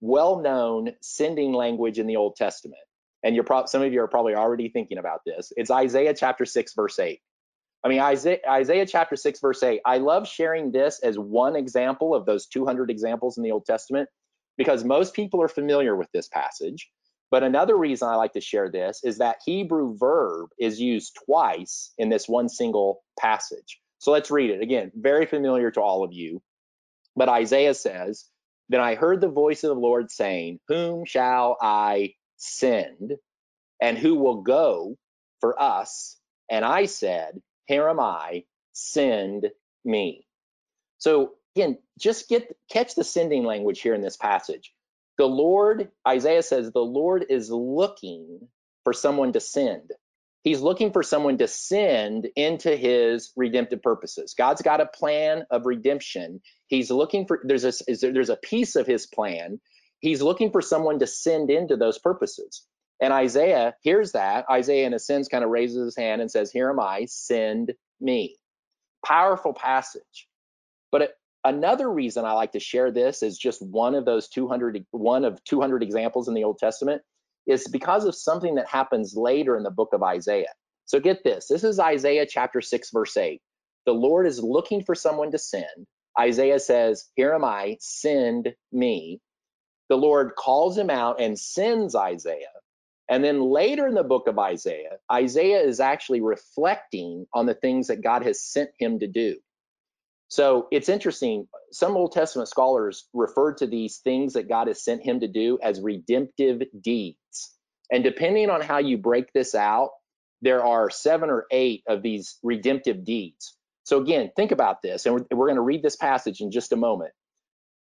well-known 0.00 0.92
sending 1.02 1.52
language 1.52 1.98
in 1.98 2.06
the 2.06 2.16
Old 2.16 2.36
Testament, 2.36 2.80
and 3.24 3.34
you're 3.34 3.44
pro- 3.44 3.66
some 3.66 3.82
of 3.82 3.92
you 3.92 4.00
are 4.00 4.08
probably 4.08 4.34
already 4.34 4.68
thinking 4.68 4.98
about 4.98 5.20
this. 5.26 5.52
It's 5.56 5.70
Isaiah 5.70 6.14
chapter 6.14 6.44
6, 6.44 6.74
verse 6.74 6.98
8. 6.98 7.20
I 7.84 7.88
mean, 7.88 8.00
Isaiah, 8.00 8.38
Isaiah 8.48 8.86
chapter 8.86 9.16
6, 9.16 9.40
verse 9.40 9.62
8. 9.62 9.80
I 9.84 9.98
love 9.98 10.26
sharing 10.26 10.72
this 10.72 11.00
as 11.02 11.18
one 11.18 11.56
example 11.56 12.14
of 12.14 12.26
those 12.26 12.46
200 12.46 12.90
examples 12.90 13.38
in 13.38 13.44
the 13.44 13.52
Old 13.52 13.64
Testament 13.66 14.08
because 14.56 14.84
most 14.84 15.14
people 15.14 15.40
are 15.40 15.48
familiar 15.48 15.96
with 15.96 16.08
this 16.12 16.28
passage. 16.28 16.90
But 17.30 17.42
another 17.42 17.76
reason 17.76 18.08
I 18.08 18.16
like 18.16 18.34
to 18.34 18.40
share 18.40 18.70
this 18.70 19.00
is 19.04 19.18
that 19.18 19.38
Hebrew 19.44 19.96
verb 19.96 20.50
is 20.58 20.80
used 20.80 21.18
twice 21.26 21.92
in 21.98 22.08
this 22.08 22.28
one 22.28 22.48
single 22.48 23.02
passage. 23.18 23.80
So 23.98 24.12
let's 24.12 24.30
read 24.30 24.50
it. 24.50 24.62
Again, 24.62 24.92
very 24.94 25.26
familiar 25.26 25.70
to 25.72 25.80
all 25.80 26.04
of 26.04 26.12
you. 26.12 26.40
But 27.16 27.28
Isaiah 27.28 27.74
says, 27.74 28.24
Then 28.68 28.80
I 28.80 28.94
heard 28.94 29.20
the 29.20 29.28
voice 29.28 29.64
of 29.64 29.68
the 29.74 29.80
Lord 29.80 30.10
saying, 30.10 30.60
Whom 30.68 31.04
shall 31.04 31.56
I 31.60 32.14
send? 32.36 33.14
And 33.80 33.98
who 33.98 34.16
will 34.16 34.42
go 34.42 34.96
for 35.40 35.60
us? 35.60 36.16
And 36.50 36.64
I 36.64 36.86
said, 36.86 37.40
Here 37.66 37.88
am 37.88 38.00
I, 38.00 38.44
send 38.72 39.48
me. 39.84 40.26
So 40.98 41.34
again, 41.56 41.78
just 41.98 42.28
get 42.28 42.56
catch 42.70 42.94
the 42.94 43.04
sending 43.04 43.44
language 43.44 43.80
here 43.80 43.94
in 43.94 44.02
this 44.02 44.16
passage. 44.16 44.72
The 45.18 45.26
Lord, 45.26 45.90
Isaiah 46.06 46.42
says, 46.42 46.72
the 46.72 46.80
Lord 46.80 47.26
is 47.30 47.50
looking 47.50 48.48
for 48.84 48.92
someone 48.94 49.32
to 49.34 49.40
send. 49.40 49.92
He's 50.44 50.60
looking 50.60 50.92
for 50.92 51.02
someone 51.02 51.38
to 51.38 51.48
send 51.48 52.28
into 52.36 52.76
his 52.76 53.32
redemptive 53.36 53.82
purposes. 53.82 54.34
God's 54.38 54.62
got 54.62 54.80
a 54.80 54.86
plan 54.86 55.44
of 55.50 55.66
redemption. 55.66 56.40
He's 56.68 56.90
looking 56.90 57.26
for 57.26 57.40
there's 57.44 57.64
a 57.64 57.72
there's 58.00 58.30
a 58.30 58.36
piece 58.36 58.76
of 58.76 58.86
his 58.86 59.06
plan. 59.06 59.60
He's 60.00 60.22
looking 60.22 60.52
for 60.52 60.62
someone 60.62 61.00
to 61.00 61.06
send 61.06 61.50
into 61.50 61.76
those 61.76 61.98
purposes. 61.98 62.64
And 63.00 63.12
Isaiah 63.12 63.74
hears 63.82 64.12
that. 64.12 64.46
Isaiah, 64.50 64.86
in 64.86 64.94
a 64.94 64.98
sense, 64.98 65.28
kind 65.28 65.44
of 65.44 65.50
raises 65.50 65.84
his 65.84 65.96
hand 65.96 66.20
and 66.22 66.30
says, 66.30 66.52
Here 66.52 66.70
am 66.70 66.80
I, 66.80 67.06
send 67.06 67.74
me. 68.00 68.36
Powerful 69.04 69.54
passage. 69.54 70.28
But 70.92 71.02
it, 71.02 71.10
Another 71.48 71.90
reason 71.90 72.26
I 72.26 72.32
like 72.32 72.52
to 72.52 72.60
share 72.60 72.90
this 72.90 73.22
is 73.22 73.38
just 73.38 73.62
one 73.62 73.94
of 73.94 74.04
those 74.04 74.28
200, 74.28 74.84
one 74.90 75.24
of 75.24 75.42
200 75.44 75.82
examples 75.82 76.28
in 76.28 76.34
the 76.34 76.44
Old 76.44 76.58
Testament 76.58 77.00
is 77.46 77.66
because 77.68 78.04
of 78.04 78.14
something 78.14 78.56
that 78.56 78.68
happens 78.68 79.14
later 79.16 79.56
in 79.56 79.62
the 79.62 79.70
book 79.70 79.94
of 79.94 80.02
Isaiah. 80.02 80.52
So 80.84 81.00
get 81.00 81.24
this. 81.24 81.46
This 81.48 81.64
is 81.64 81.80
Isaiah 81.80 82.26
chapter 82.28 82.60
6, 82.60 82.90
verse 82.92 83.16
8. 83.16 83.40
The 83.86 83.94
Lord 83.94 84.26
is 84.26 84.42
looking 84.42 84.84
for 84.84 84.94
someone 84.94 85.30
to 85.30 85.38
send. 85.38 85.86
Isaiah 86.20 86.60
says, 86.60 87.06
Here 87.16 87.32
am 87.32 87.46
I, 87.46 87.78
send 87.80 88.52
me. 88.70 89.18
The 89.88 89.96
Lord 89.96 90.32
calls 90.36 90.76
him 90.76 90.90
out 90.90 91.18
and 91.18 91.38
sends 91.38 91.94
Isaiah. 91.94 92.52
And 93.08 93.24
then 93.24 93.40
later 93.40 93.86
in 93.86 93.94
the 93.94 94.04
book 94.04 94.28
of 94.28 94.38
Isaiah, 94.38 94.98
Isaiah 95.10 95.62
is 95.62 95.80
actually 95.80 96.20
reflecting 96.20 97.24
on 97.32 97.46
the 97.46 97.54
things 97.54 97.86
that 97.86 98.02
God 98.02 98.22
has 98.26 98.42
sent 98.42 98.68
him 98.78 98.98
to 98.98 99.06
do. 99.06 99.36
So 100.28 100.68
it's 100.70 100.88
interesting. 100.88 101.48
Some 101.72 101.96
Old 101.96 102.12
Testament 102.12 102.48
scholars 102.48 103.06
refer 103.12 103.54
to 103.54 103.66
these 103.66 103.98
things 103.98 104.34
that 104.34 104.48
God 104.48 104.68
has 104.68 104.82
sent 104.84 105.02
him 105.02 105.20
to 105.20 105.28
do 105.28 105.58
as 105.62 105.80
redemptive 105.80 106.62
deeds. 106.80 107.54
And 107.90 108.04
depending 108.04 108.50
on 108.50 108.60
how 108.60 108.78
you 108.78 108.98
break 108.98 109.32
this 109.32 109.54
out, 109.54 109.90
there 110.42 110.64
are 110.64 110.90
seven 110.90 111.30
or 111.30 111.46
eight 111.50 111.82
of 111.88 112.02
these 112.02 112.38
redemptive 112.42 113.04
deeds. 113.04 113.56
So 113.84 114.00
again, 114.00 114.30
think 114.36 114.52
about 114.52 114.82
this, 114.82 115.06
and 115.06 115.14
we're, 115.14 115.24
we're 115.30 115.46
going 115.46 115.56
to 115.56 115.62
read 115.62 115.82
this 115.82 115.96
passage 115.96 116.40
in 116.40 116.50
just 116.50 116.72
a 116.72 116.76
moment. 116.76 117.12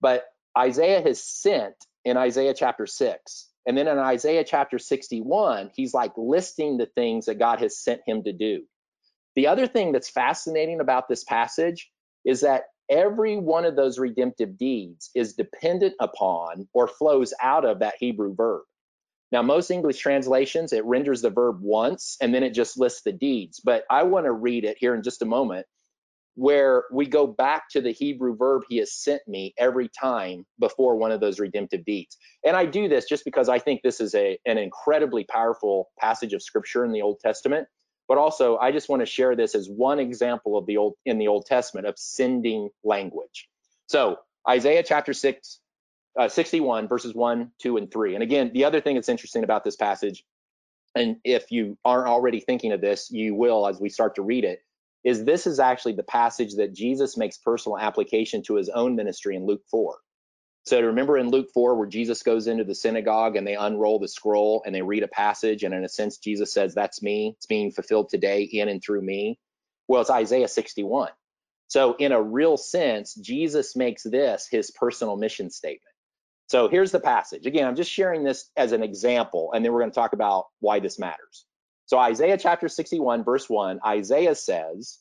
But 0.01 0.25
Isaiah 0.57 1.01
has 1.01 1.23
sent 1.23 1.75
in 2.03 2.17
Isaiah 2.17 2.53
chapter 2.53 2.85
6. 2.85 3.49
And 3.65 3.77
then 3.77 3.87
in 3.87 3.97
Isaiah 3.97 4.43
chapter 4.43 4.77
61, 4.77 5.71
he's 5.73 5.93
like 5.93 6.11
listing 6.17 6.77
the 6.77 6.85
things 6.85 7.27
that 7.27 7.39
God 7.39 7.59
has 7.59 7.79
sent 7.79 8.01
him 8.05 8.23
to 8.23 8.33
do. 8.33 8.63
The 9.37 9.47
other 9.47 9.65
thing 9.65 9.93
that's 9.93 10.09
fascinating 10.09 10.81
about 10.81 11.07
this 11.07 11.23
passage 11.23 11.89
is 12.25 12.41
that 12.41 12.63
every 12.89 13.37
one 13.37 13.65
of 13.65 13.75
those 13.75 13.97
redemptive 13.99 14.57
deeds 14.57 15.09
is 15.15 15.33
dependent 15.33 15.93
upon 15.99 16.67
or 16.73 16.87
flows 16.87 17.33
out 17.41 17.65
of 17.65 17.79
that 17.79 17.95
Hebrew 17.99 18.35
verb. 18.35 18.63
Now, 19.31 19.41
most 19.41 19.71
English 19.71 19.97
translations, 19.97 20.73
it 20.73 20.85
renders 20.85 21.21
the 21.21 21.31
verb 21.31 21.57
once 21.61 22.17
and 22.21 22.33
then 22.33 22.43
it 22.43 22.53
just 22.53 22.77
lists 22.77 23.01
the 23.03 23.11
deeds. 23.11 23.59
But 23.59 23.83
I 23.89 24.03
want 24.03 24.25
to 24.25 24.31
read 24.31 24.63
it 24.63 24.77
here 24.79 24.93
in 24.93 25.01
just 25.01 25.23
a 25.23 25.25
moment 25.25 25.65
where 26.35 26.85
we 26.91 27.05
go 27.05 27.27
back 27.27 27.63
to 27.71 27.81
the 27.81 27.91
Hebrew 27.91 28.35
verb 28.35 28.63
he 28.67 28.77
has 28.77 28.93
sent 28.93 29.21
me 29.27 29.53
every 29.57 29.89
time 29.89 30.45
before 30.59 30.95
one 30.95 31.11
of 31.11 31.19
those 31.19 31.39
redemptive 31.39 31.85
deeds. 31.85 32.17
And 32.45 32.55
I 32.55 32.65
do 32.65 32.87
this 32.87 33.05
just 33.05 33.25
because 33.25 33.49
I 33.49 33.59
think 33.59 33.81
this 33.81 33.99
is 33.99 34.15
a, 34.15 34.37
an 34.45 34.57
incredibly 34.57 35.25
powerful 35.25 35.89
passage 35.99 36.33
of 36.33 36.41
scripture 36.41 36.85
in 36.85 36.91
the 36.91 37.01
Old 37.01 37.19
Testament 37.19 37.67
but 38.07 38.17
also 38.17 38.57
I 38.57 38.71
just 38.71 38.89
want 38.89 39.01
to 39.01 39.05
share 39.05 39.35
this 39.35 39.55
as 39.55 39.69
one 39.69 39.99
example 39.99 40.57
of 40.57 40.65
the 40.65 40.77
old 40.77 40.95
in 41.05 41.17
the 41.17 41.27
Old 41.27 41.45
Testament 41.45 41.87
of 41.87 41.97
sending 41.97 42.69
language. 42.83 43.49
So 43.87 44.17
Isaiah 44.47 44.83
chapter 44.83 45.13
6, 45.13 45.59
uh, 46.19 46.27
61 46.27 46.87
verses 46.87 47.13
1, 47.13 47.51
2, 47.59 47.77
and 47.77 47.91
3. 47.91 48.13
And 48.15 48.23
again, 48.23 48.51
the 48.53 48.65
other 48.65 48.81
thing 48.81 48.95
that's 48.95 49.09
interesting 49.09 49.43
about 49.43 49.63
this 49.63 49.75
passage, 49.75 50.23
and 50.95 51.17
if 51.23 51.51
you 51.51 51.77
aren't 51.83 52.07
already 52.07 52.39
thinking 52.39 52.71
of 52.71 52.81
this, 52.81 53.09
you 53.11 53.35
will 53.35 53.67
as 53.67 53.79
we 53.79 53.89
start 53.89 54.15
to 54.15 54.21
read 54.21 54.43
it, 54.43 54.59
is 55.03 55.25
this 55.25 55.47
is 55.47 55.59
actually 55.59 55.93
the 55.93 56.03
passage 56.03 56.55
that 56.55 56.73
Jesus 56.73 57.17
makes 57.17 57.37
personal 57.37 57.77
application 57.77 58.41
to 58.43 58.55
his 58.55 58.69
own 58.69 58.95
ministry 58.95 59.35
in 59.35 59.45
Luke 59.45 59.63
4. 59.69 59.97
So 60.65 60.79
remember 60.79 61.17
in 61.17 61.29
Luke 61.29 61.49
4 61.53 61.75
where 61.75 61.87
Jesus 61.87 62.23
goes 62.23 62.47
into 62.47 62.63
the 62.63 62.75
synagogue 62.75 63.35
and 63.35 63.45
they 63.45 63.55
unroll 63.55 63.99
the 63.99 64.07
scroll 64.07 64.63
and 64.65 64.73
they 64.73 64.81
read 64.81 65.03
a 65.03 65.09
passage 65.09 65.63
and 65.63 65.73
in 65.73 65.83
a 65.83 65.89
sense 65.89 66.17
Jesus 66.17 66.53
says 66.53 66.73
that's 66.73 67.01
me. 67.01 67.33
It's 67.37 67.47
being 67.47 67.71
fulfilled 67.71 68.09
today 68.09 68.43
in 68.43 68.69
and 68.69 68.81
through 68.81 69.01
me. 69.01 69.39
Well, 69.87 70.01
it's 70.01 70.09
Isaiah 70.09 70.47
61. 70.47 71.09
So 71.67 71.95
in 71.95 72.11
a 72.13 72.21
real 72.21 72.55
sense, 72.55 73.13
Jesus 73.15 73.75
makes 73.75 74.03
this 74.03 74.47
his 74.49 74.71
personal 74.71 75.17
mission 75.17 75.49
statement. 75.49 75.81
So 76.47 76.69
here's 76.69 76.91
the 76.91 76.99
passage. 76.99 77.45
Again, 77.45 77.67
I'm 77.67 77.75
just 77.75 77.91
sharing 77.91 78.23
this 78.23 78.49
as 78.55 78.71
an 78.71 78.83
example 78.83 79.51
and 79.53 79.65
then 79.65 79.73
we're 79.73 79.81
going 79.81 79.91
to 79.91 79.95
talk 79.95 80.13
about 80.13 80.45
why 80.61 80.79
this 80.79 80.97
matters. 80.99 81.45
So 81.87 81.97
Isaiah 81.97 82.37
chapter 82.37 82.69
61 82.69 83.25
verse 83.25 83.49
1, 83.49 83.81
Isaiah 83.85 84.35
says, 84.35 84.99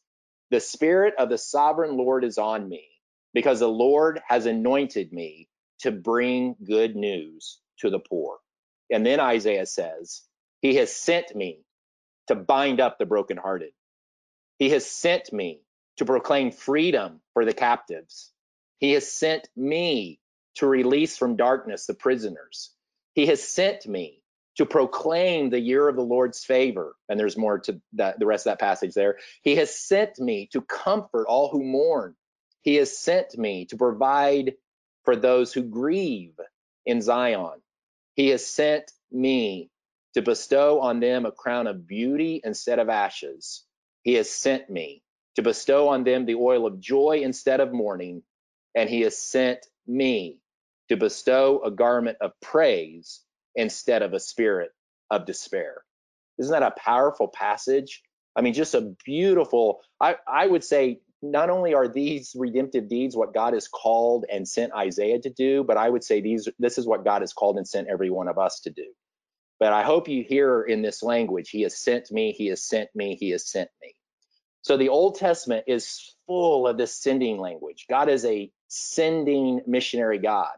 "The 0.50 0.60
spirit 0.60 1.14
of 1.18 1.28
the 1.28 1.38
sovereign 1.38 1.96
Lord 1.96 2.24
is 2.24 2.38
on 2.38 2.68
me 2.68 2.88
because 3.32 3.60
the 3.60 3.68
Lord 3.68 4.20
has 4.28 4.46
anointed 4.46 5.12
me 5.12 5.48
to 5.82 5.90
bring 5.90 6.56
good 6.64 6.96
news 6.96 7.58
to 7.78 7.90
the 7.90 7.98
poor. 7.98 8.38
And 8.90 9.04
then 9.04 9.20
Isaiah 9.20 9.66
says, 9.66 10.22
He 10.60 10.76
has 10.76 10.94
sent 10.94 11.34
me 11.34 11.64
to 12.28 12.34
bind 12.34 12.80
up 12.80 12.98
the 12.98 13.06
brokenhearted. 13.06 13.72
He 14.58 14.70
has 14.70 14.86
sent 14.86 15.32
me 15.32 15.60
to 15.96 16.04
proclaim 16.04 16.50
freedom 16.52 17.20
for 17.34 17.44
the 17.44 17.52
captives. 17.52 18.30
He 18.78 18.92
has 18.92 19.10
sent 19.10 19.48
me 19.56 20.20
to 20.56 20.66
release 20.66 21.16
from 21.16 21.36
darkness 21.36 21.86
the 21.86 21.94
prisoners. 21.94 22.70
He 23.14 23.26
has 23.26 23.42
sent 23.42 23.86
me 23.86 24.22
to 24.56 24.66
proclaim 24.66 25.50
the 25.50 25.60
year 25.60 25.88
of 25.88 25.96
the 25.96 26.02
Lord's 26.02 26.44
favor. 26.44 26.94
And 27.08 27.18
there's 27.18 27.38
more 27.38 27.58
to 27.60 27.80
that, 27.94 28.18
the 28.18 28.26
rest 28.26 28.46
of 28.46 28.52
that 28.52 28.60
passage 28.60 28.94
there. 28.94 29.16
He 29.42 29.56
has 29.56 29.74
sent 29.74 30.18
me 30.18 30.48
to 30.52 30.60
comfort 30.60 31.26
all 31.26 31.48
who 31.48 31.64
mourn. 31.64 32.14
He 32.60 32.76
has 32.76 32.96
sent 32.96 33.36
me 33.36 33.64
to 33.66 33.76
provide 33.76 34.54
for 35.04 35.16
those 35.16 35.52
who 35.52 35.62
grieve 35.62 36.34
in 36.86 37.02
Zion. 37.02 37.60
He 38.14 38.28
has 38.30 38.46
sent 38.46 38.92
me 39.10 39.70
to 40.14 40.22
bestow 40.22 40.80
on 40.80 41.00
them 41.00 41.26
a 41.26 41.32
crown 41.32 41.66
of 41.66 41.86
beauty 41.86 42.40
instead 42.44 42.78
of 42.78 42.88
ashes. 42.88 43.64
He 44.02 44.14
has 44.14 44.30
sent 44.30 44.70
me 44.70 45.02
to 45.36 45.42
bestow 45.42 45.88
on 45.88 46.04
them 46.04 46.26
the 46.26 46.34
oil 46.36 46.66
of 46.66 46.80
joy 46.80 47.20
instead 47.22 47.60
of 47.60 47.72
mourning. 47.72 48.22
And 48.74 48.88
he 48.90 49.02
has 49.02 49.18
sent 49.18 49.66
me 49.86 50.38
to 50.88 50.96
bestow 50.96 51.62
a 51.64 51.70
garment 51.70 52.18
of 52.20 52.32
praise 52.40 53.20
instead 53.54 54.02
of 54.02 54.12
a 54.12 54.20
spirit 54.20 54.70
of 55.10 55.26
despair. 55.26 55.82
Isn't 56.38 56.52
that 56.52 56.62
a 56.62 56.80
powerful 56.80 57.28
passage? 57.28 58.02
I 58.36 58.40
mean, 58.42 58.54
just 58.54 58.74
a 58.74 58.94
beautiful, 59.04 59.80
I, 60.00 60.16
I 60.26 60.46
would 60.46 60.64
say 60.64 61.00
not 61.22 61.50
only 61.50 61.74
are 61.74 61.88
these 61.88 62.34
redemptive 62.36 62.88
deeds 62.88 63.16
what 63.16 63.34
God 63.34 63.54
has 63.54 63.68
called 63.68 64.26
and 64.30 64.46
sent 64.46 64.72
Isaiah 64.74 65.20
to 65.20 65.30
do, 65.30 65.64
but 65.64 65.76
I 65.76 65.88
would 65.88 66.04
say 66.04 66.20
these 66.20 66.48
this 66.58 66.78
is 66.78 66.86
what 66.86 67.04
God 67.04 67.22
has 67.22 67.32
called 67.32 67.56
and 67.58 67.68
sent 67.68 67.88
every 67.88 68.10
one 68.10 68.28
of 68.28 68.38
us 68.38 68.60
to 68.60 68.70
do. 68.70 68.92
But 69.60 69.72
I 69.72 69.84
hope 69.84 70.08
you 70.08 70.24
hear 70.24 70.62
in 70.62 70.82
this 70.82 71.02
language, 71.02 71.50
He 71.50 71.62
has 71.62 71.78
sent 71.78 72.10
me, 72.10 72.32
He 72.32 72.48
has 72.48 72.62
sent 72.62 72.90
me, 72.94 73.16
He 73.16 73.30
has 73.30 73.50
sent 73.50 73.70
me. 73.80 73.94
So 74.62 74.76
the 74.76 74.88
Old 74.90 75.16
Testament 75.16 75.64
is 75.68 76.14
full 76.26 76.66
of 76.66 76.78
this 76.78 76.94
sending 76.94 77.38
language. 77.38 77.86
God 77.88 78.08
is 78.08 78.24
a 78.24 78.50
sending 78.68 79.62
missionary 79.66 80.18
God. 80.18 80.52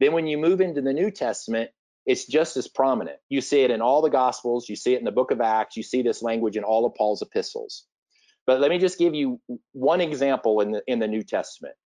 Then 0.00 0.12
when 0.12 0.26
you 0.26 0.38
move 0.38 0.60
into 0.60 0.82
the 0.82 0.92
New 0.92 1.10
Testament, 1.10 1.70
it's 2.06 2.26
just 2.26 2.56
as 2.56 2.68
prominent. 2.68 3.18
You 3.28 3.40
see 3.40 3.62
it 3.62 3.70
in 3.70 3.80
all 3.82 4.02
the 4.02 4.10
Gospels, 4.10 4.68
you 4.68 4.76
see 4.76 4.94
it 4.94 4.98
in 4.98 5.04
the 5.04 5.12
book 5.12 5.30
of 5.30 5.40
Acts, 5.40 5.76
you 5.76 5.82
see 5.82 6.02
this 6.02 6.22
language 6.22 6.56
in 6.56 6.64
all 6.64 6.86
of 6.86 6.94
Paul's 6.94 7.22
epistles. 7.22 7.84
But 8.50 8.58
let 8.58 8.68
me 8.68 8.78
just 8.78 8.98
give 8.98 9.14
you 9.14 9.40
one 9.70 10.00
example 10.00 10.60
in 10.60 10.72
the 10.72 10.82
in 10.88 10.98
the 10.98 11.06
New 11.06 11.22
Testament. 11.22 11.76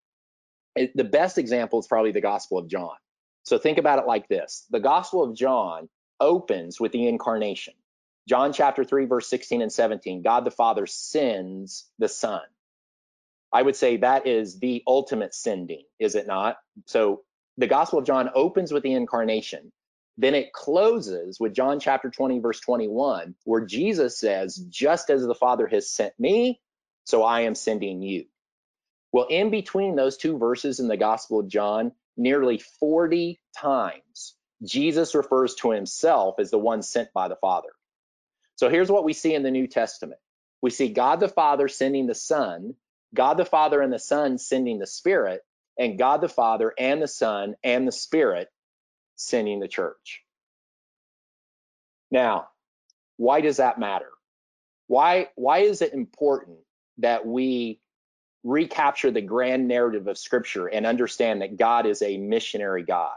It, 0.74 0.96
the 0.96 1.04
best 1.04 1.36
example 1.36 1.78
is 1.78 1.86
probably 1.86 2.12
the 2.12 2.22
Gospel 2.22 2.56
of 2.56 2.68
John. 2.68 2.96
So 3.42 3.58
think 3.58 3.76
about 3.76 3.98
it 3.98 4.06
like 4.06 4.28
this. 4.28 4.64
The 4.70 4.80
Gospel 4.80 5.22
of 5.22 5.36
John 5.36 5.90
opens 6.18 6.80
with 6.80 6.92
the 6.92 7.06
incarnation. 7.06 7.74
John 8.26 8.54
chapter 8.54 8.82
3 8.82 9.04
verse 9.04 9.28
16 9.28 9.60
and 9.60 9.70
17. 9.70 10.22
God 10.22 10.46
the 10.46 10.50
Father 10.50 10.86
sends 10.86 11.86
the 11.98 12.08
Son. 12.08 12.40
I 13.52 13.60
would 13.60 13.76
say 13.76 13.98
that 13.98 14.26
is 14.26 14.58
the 14.58 14.82
ultimate 14.86 15.34
sending, 15.34 15.84
is 15.98 16.14
it 16.14 16.26
not? 16.26 16.56
So 16.86 17.24
the 17.58 17.66
Gospel 17.66 17.98
of 17.98 18.06
John 18.06 18.30
opens 18.34 18.72
with 18.72 18.84
the 18.84 18.94
incarnation. 18.94 19.70
Then 20.16 20.34
it 20.34 20.52
closes 20.52 21.40
with 21.40 21.54
John 21.54 21.80
chapter 21.80 22.08
20, 22.10 22.38
verse 22.38 22.60
21, 22.60 23.34
where 23.44 23.64
Jesus 23.64 24.18
says, 24.18 24.56
Just 24.68 25.10
as 25.10 25.26
the 25.26 25.34
Father 25.34 25.66
has 25.66 25.90
sent 25.90 26.18
me, 26.18 26.60
so 27.04 27.24
I 27.24 27.42
am 27.42 27.54
sending 27.54 28.00
you. 28.02 28.26
Well, 29.12 29.26
in 29.28 29.50
between 29.50 29.96
those 29.96 30.16
two 30.16 30.38
verses 30.38 30.80
in 30.80 30.88
the 30.88 30.96
Gospel 30.96 31.40
of 31.40 31.48
John, 31.48 31.92
nearly 32.16 32.58
40 32.58 33.40
times, 33.56 34.34
Jesus 34.62 35.14
refers 35.14 35.54
to 35.56 35.70
himself 35.70 36.36
as 36.38 36.50
the 36.50 36.58
one 36.58 36.82
sent 36.82 37.12
by 37.12 37.28
the 37.28 37.36
Father. 37.36 37.68
So 38.56 38.68
here's 38.68 38.90
what 38.90 39.04
we 39.04 39.12
see 39.12 39.34
in 39.34 39.42
the 39.42 39.50
New 39.50 39.66
Testament 39.66 40.20
we 40.62 40.70
see 40.70 40.88
God 40.88 41.20
the 41.20 41.28
Father 41.28 41.68
sending 41.68 42.06
the 42.06 42.14
Son, 42.14 42.74
God 43.14 43.34
the 43.34 43.44
Father 43.44 43.80
and 43.80 43.92
the 43.92 43.98
Son 43.98 44.38
sending 44.38 44.78
the 44.78 44.86
Spirit, 44.86 45.42
and 45.78 45.98
God 45.98 46.20
the 46.20 46.28
Father 46.28 46.72
and 46.78 47.02
the 47.02 47.08
Son 47.08 47.56
and 47.64 47.86
the 47.86 47.92
Spirit 47.92 48.48
sending 49.16 49.60
the 49.60 49.68
church. 49.68 50.22
Now, 52.10 52.48
why 53.16 53.40
does 53.40 53.58
that 53.58 53.78
matter? 53.78 54.10
Why 54.86 55.28
why 55.36 55.58
is 55.60 55.82
it 55.82 55.94
important 55.94 56.58
that 56.98 57.26
we 57.26 57.80
recapture 58.44 59.10
the 59.10 59.22
grand 59.22 59.68
narrative 59.68 60.08
of 60.08 60.18
scripture 60.18 60.66
and 60.66 60.86
understand 60.86 61.42
that 61.42 61.56
God 61.56 61.86
is 61.86 62.02
a 62.02 62.18
missionary 62.18 62.84
God? 62.84 63.16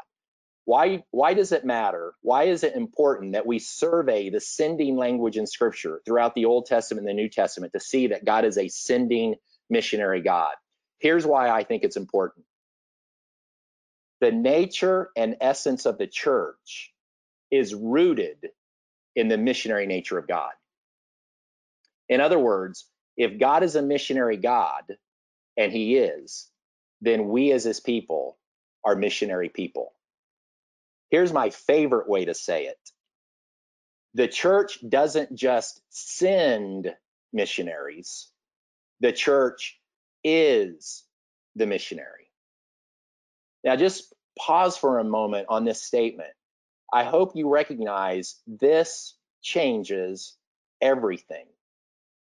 Why 0.65 1.03
why 1.11 1.33
does 1.33 1.51
it 1.51 1.65
matter? 1.65 2.13
Why 2.21 2.45
is 2.45 2.63
it 2.63 2.75
important 2.75 3.33
that 3.33 3.47
we 3.47 3.59
survey 3.59 4.29
the 4.29 4.41
sending 4.41 4.97
language 4.97 5.37
in 5.37 5.47
scripture 5.47 6.01
throughout 6.05 6.35
the 6.35 6.45
Old 6.45 6.67
Testament 6.67 7.07
and 7.07 7.17
the 7.17 7.21
New 7.21 7.29
Testament 7.29 7.73
to 7.73 7.79
see 7.79 8.07
that 8.07 8.25
God 8.25 8.45
is 8.45 8.57
a 8.57 8.69
sending 8.69 9.35
missionary 9.69 10.21
God? 10.21 10.53
Here's 10.99 11.25
why 11.25 11.49
I 11.49 11.63
think 11.63 11.83
it's 11.83 11.97
important 11.97 12.45
the 14.21 14.31
nature 14.31 15.09
and 15.15 15.37
essence 15.41 15.85
of 15.85 15.97
the 15.97 16.07
church 16.07 16.93
is 17.51 17.75
rooted 17.75 18.49
in 19.15 19.27
the 19.27 19.37
missionary 19.37 19.87
nature 19.87 20.17
of 20.17 20.27
God. 20.27 20.51
In 22.09 22.21
other 22.21 22.39
words, 22.39 22.85
if 23.17 23.39
God 23.39 23.63
is 23.63 23.75
a 23.75 23.81
missionary 23.81 24.37
God, 24.37 24.83
and 25.57 25.71
he 25.71 25.97
is, 25.97 26.49
then 27.01 27.29
we 27.29 27.51
as 27.51 27.63
his 27.63 27.79
people 27.79 28.37
are 28.85 28.95
missionary 28.95 29.49
people. 29.49 29.93
Here's 31.09 31.33
my 31.33 31.49
favorite 31.49 32.09
way 32.09 32.25
to 32.25 32.33
say 32.33 32.65
it 32.67 32.79
the 34.13 34.27
church 34.27 34.79
doesn't 34.87 35.35
just 35.35 35.81
send 35.89 36.93
missionaries, 37.33 38.29
the 38.99 39.11
church 39.13 39.79
is 40.23 41.03
the 41.55 41.67
missionary. 41.67 42.31
Now, 43.63 43.75
just 43.75 44.13
pause 44.37 44.77
for 44.77 44.99
a 44.99 45.03
moment 45.03 45.47
on 45.49 45.65
this 45.65 45.81
statement. 45.83 46.31
I 46.93 47.03
hope 47.03 47.35
you 47.35 47.49
recognize 47.49 48.35
this 48.47 49.15
changes 49.41 50.37
everything. 50.81 51.45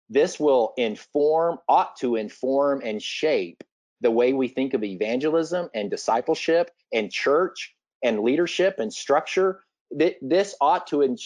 This 0.09 0.39
will 0.41 0.75
inform, 0.77 1.59
ought 1.69 1.97
to 1.99 2.17
inform 2.17 2.83
and 2.85 3.01
shape 3.01 3.63
the 4.01 4.11
way 4.11 4.33
we 4.33 4.49
think 4.49 4.75
of 4.75 4.83
evangelism 4.83 5.69
and 5.75 5.91
discipleship 5.91 6.71
and 6.93 7.11
church 7.13 7.75
and 8.03 8.21
leadership 8.21 8.79
and 8.79 8.93
structure. 8.93 9.63
This 9.91 10.55
ought 10.61 10.87
to 10.89 11.17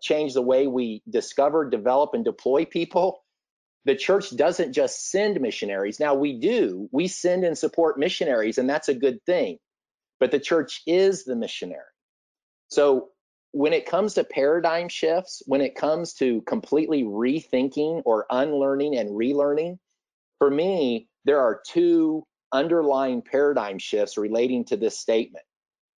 change 0.00 0.34
the 0.34 0.42
way 0.42 0.66
we 0.66 1.02
discover, 1.08 1.68
develop, 1.68 2.14
and 2.14 2.24
deploy 2.24 2.64
people. 2.64 3.22
The 3.84 3.96
church 3.96 4.36
doesn't 4.36 4.74
just 4.74 5.10
send 5.10 5.40
missionaries. 5.40 5.98
Now 5.98 6.14
we 6.14 6.38
do, 6.38 6.88
we 6.92 7.08
send 7.08 7.44
and 7.44 7.56
support 7.56 7.98
missionaries, 7.98 8.58
and 8.58 8.68
that's 8.68 8.88
a 8.88 8.94
good 8.94 9.24
thing. 9.24 9.58
But 10.20 10.30
the 10.30 10.38
church 10.38 10.82
is 10.86 11.24
the 11.24 11.34
missionary. 11.34 11.80
So 12.68 13.08
when 13.52 13.72
it 13.72 13.86
comes 13.86 14.14
to 14.14 14.24
paradigm 14.24 14.88
shifts, 14.88 15.42
when 15.46 15.60
it 15.60 15.74
comes 15.74 16.14
to 16.14 16.42
completely 16.42 17.02
rethinking 17.02 18.02
or 18.04 18.26
unlearning 18.30 18.96
and 18.96 19.10
relearning, 19.10 19.78
for 20.38 20.50
me, 20.50 21.08
there 21.24 21.40
are 21.40 21.60
two 21.66 22.24
underlying 22.52 23.22
paradigm 23.22 23.78
shifts 23.78 24.16
relating 24.16 24.64
to 24.66 24.76
this 24.76 24.98
statement. 24.98 25.44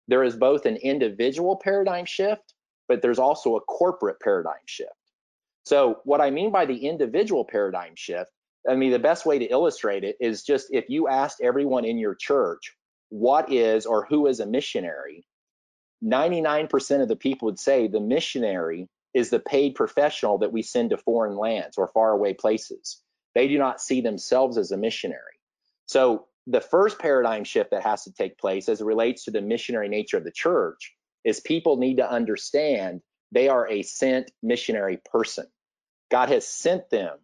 There 0.08 0.24
is 0.24 0.36
both 0.36 0.66
an 0.66 0.76
individual 0.76 1.56
paradigm 1.56 2.04
shift, 2.04 2.54
but 2.88 3.02
there's 3.02 3.18
also 3.18 3.56
a 3.56 3.60
corporate 3.60 4.20
paradigm 4.20 4.66
shift. 4.66 4.90
So, 5.64 6.00
what 6.04 6.20
I 6.20 6.30
mean 6.30 6.50
by 6.50 6.66
the 6.66 6.86
individual 6.86 7.44
paradigm 7.44 7.92
shift, 7.96 8.30
I 8.68 8.74
mean, 8.74 8.90
the 8.90 8.98
best 8.98 9.26
way 9.26 9.38
to 9.38 9.44
illustrate 9.44 10.04
it 10.04 10.16
is 10.20 10.42
just 10.42 10.68
if 10.72 10.88
you 10.88 11.08
asked 11.08 11.40
everyone 11.40 11.84
in 11.84 11.98
your 11.98 12.14
church 12.14 12.74
what 13.10 13.52
is 13.52 13.86
or 13.86 14.06
who 14.06 14.26
is 14.26 14.40
a 14.40 14.46
missionary, 14.46 15.26
99% 16.02 17.02
of 17.02 17.08
the 17.08 17.16
people 17.16 17.46
would 17.46 17.58
say 17.58 17.86
the 17.86 18.00
missionary 18.00 18.88
is 19.12 19.30
the 19.30 19.40
paid 19.40 19.74
professional 19.74 20.38
that 20.38 20.52
we 20.52 20.62
send 20.62 20.90
to 20.90 20.96
foreign 20.96 21.36
lands 21.36 21.76
or 21.76 21.88
faraway 21.88 22.32
places. 22.32 23.02
They 23.34 23.48
do 23.48 23.58
not 23.58 23.80
see 23.80 24.00
themselves 24.00 24.56
as 24.56 24.70
a 24.70 24.76
missionary. 24.76 25.38
So, 25.86 26.26
the 26.46 26.60
first 26.60 26.98
paradigm 26.98 27.44
shift 27.44 27.70
that 27.70 27.82
has 27.82 28.04
to 28.04 28.12
take 28.12 28.38
place 28.38 28.68
as 28.68 28.80
it 28.80 28.86
relates 28.86 29.24
to 29.24 29.30
the 29.30 29.42
missionary 29.42 29.88
nature 29.88 30.16
of 30.16 30.24
the 30.24 30.32
church 30.32 30.94
is 31.22 31.38
people 31.38 31.76
need 31.76 31.98
to 31.98 32.10
understand 32.10 33.02
they 33.30 33.48
are 33.48 33.68
a 33.68 33.82
sent 33.82 34.32
missionary 34.42 35.00
person. 35.12 35.46
God 36.10 36.30
has 36.30 36.46
sent 36.46 36.88
them 36.90 37.18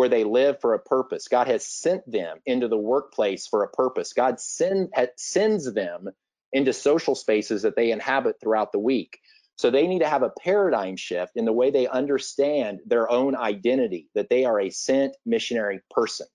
where 0.00 0.08
they 0.08 0.24
live 0.24 0.58
for 0.62 0.72
a 0.72 0.78
purpose. 0.78 1.28
God 1.28 1.46
has 1.46 1.66
sent 1.66 2.10
them 2.10 2.38
into 2.46 2.68
the 2.68 2.78
workplace 2.78 3.46
for 3.46 3.64
a 3.64 3.68
purpose. 3.68 4.14
God 4.14 4.40
send, 4.40 4.88
sends 5.18 5.70
them 5.74 6.08
into 6.54 6.72
social 6.72 7.14
spaces 7.14 7.60
that 7.60 7.76
they 7.76 7.90
inhabit 7.90 8.36
throughout 8.40 8.72
the 8.72 8.78
week. 8.78 9.20
So 9.56 9.70
they 9.70 9.86
need 9.86 9.98
to 9.98 10.08
have 10.08 10.22
a 10.22 10.32
paradigm 10.40 10.96
shift 10.96 11.32
in 11.36 11.44
the 11.44 11.52
way 11.52 11.70
they 11.70 11.86
understand 11.86 12.80
their 12.86 13.10
own 13.10 13.36
identity, 13.36 14.08
that 14.14 14.30
they 14.30 14.46
are 14.46 14.58
a 14.58 14.70
sent 14.70 15.16
missionary 15.26 15.82
person. 15.90 16.28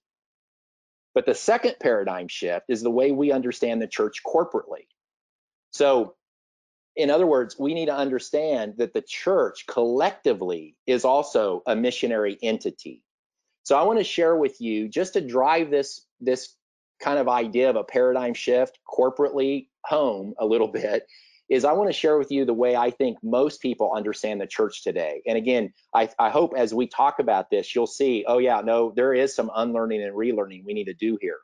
But 1.15 1.25
the 1.25 1.34
second 1.34 1.78
paradigm 1.82 2.28
shift 2.28 2.65
is 2.69 2.84
the 2.84 2.91
way 2.91 3.12
we 3.13 3.32
understand 3.32 3.82
the 3.82 3.88
church 3.88 4.21
corporately. 4.23 4.86
So 5.71 6.13
in 6.95 7.10
other 7.10 7.25
words, 7.25 7.58
we 7.58 7.73
need 7.73 7.88
to 7.88 7.95
understand 7.95 8.75
that 8.78 8.93
the 8.93 9.01
church 9.01 9.65
collectively 9.67 10.75
is 10.86 11.04
also 11.04 11.63
a 11.65 11.75
missionary 11.75 12.38
entity. 12.43 13.01
So 13.65 13.75
I 13.75 13.82
want 13.82 13.97
to 13.97 14.04
share 14.04 14.36
with 14.36 14.62
you 14.62 14.88
just 14.88 15.13
to 15.13 15.21
drive 15.21 15.71
this 15.71 16.06
this 16.21 16.56
kind 17.01 17.17
of 17.17 17.28
idea 17.28 17.71
of 17.71 17.75
a 17.75 17.84
paradigm 17.84 18.36
shift 18.36 18.78
corporately 18.88 19.67
home 19.84 20.36
a 20.39 20.45
little 20.45 20.67
bit 20.67 21.04
is 21.49 21.65
I 21.65 21.73
want 21.73 21.89
to 21.89 21.93
share 21.93 22.17
with 22.17 22.32
you 22.32 22.45
the 22.45 22.54
way 22.54 22.75
I 22.75 22.91
think 22.91 23.17
most 23.23 23.62
people 23.62 23.91
understand 23.95 24.39
the 24.39 24.45
church 24.45 24.84
today. 24.84 25.21
And 25.28 25.36
again, 25.36 25.73
I, 25.93 26.10
I 26.17 26.30
hope 26.30 26.54
as 26.56 26.75
we 26.75 26.88
talk 26.88 27.17
about 27.19 27.49
this, 27.49 27.75
you'll 27.75 27.88
see, 27.88 28.23
oh 28.28 28.38
yeah, 28.38 28.62
no, 28.62 28.93
there 28.95 29.13
is 29.13 29.36
some 29.36 29.51
unlearning 29.54 30.04
and 30.04 30.15
relearning 30.15 30.63
we 30.63 30.73
need 30.73 30.86
to 30.86 30.93
do 30.93 31.17
here. 31.19 31.38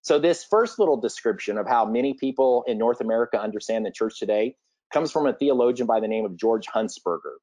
So 0.00 0.18
this 0.18 0.44
first 0.44 0.78
little 0.78 0.98
description 0.98 1.58
of 1.58 1.66
how 1.66 1.84
many 1.84 2.14
people 2.14 2.64
in 2.66 2.78
North 2.78 3.02
America 3.02 3.38
understand 3.38 3.84
the 3.84 3.90
church 3.90 4.18
today 4.18 4.56
comes 4.92 5.12
from 5.12 5.26
a 5.26 5.34
theologian 5.34 5.86
by 5.86 6.00
the 6.00 6.08
name 6.08 6.24
of 6.24 6.38
George 6.38 6.66
Hunsberger. 6.66 7.36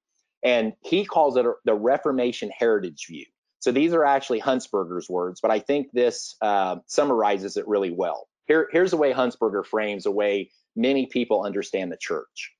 And 0.44 0.74
he 0.82 1.06
calls 1.06 1.38
it 1.38 1.46
the 1.66 1.76
Reformation 1.76 2.52
heritage 2.58 3.06
view. 3.08 3.26
So 3.64 3.72
these 3.72 3.94
are 3.94 4.04
actually 4.04 4.42
Hunsberger's 4.42 5.10
words, 5.10 5.40
but 5.40 5.50
I 5.50 5.60
think 5.60 5.88
this 5.94 6.36
uh, 6.42 6.80
summarizes 6.86 7.56
it 7.56 7.66
really 7.66 7.92
well. 7.92 8.28
Here, 8.46 8.68
here's 8.70 8.92
the 8.92 8.98
way 8.98 9.14
Hunsberger 9.14 9.66
frames 9.66 10.04
the 10.04 10.12
way 10.12 10.52
many 10.76 11.06
people 11.06 11.46
understand 11.46 11.90
the 11.90 11.98
church. 11.98 12.52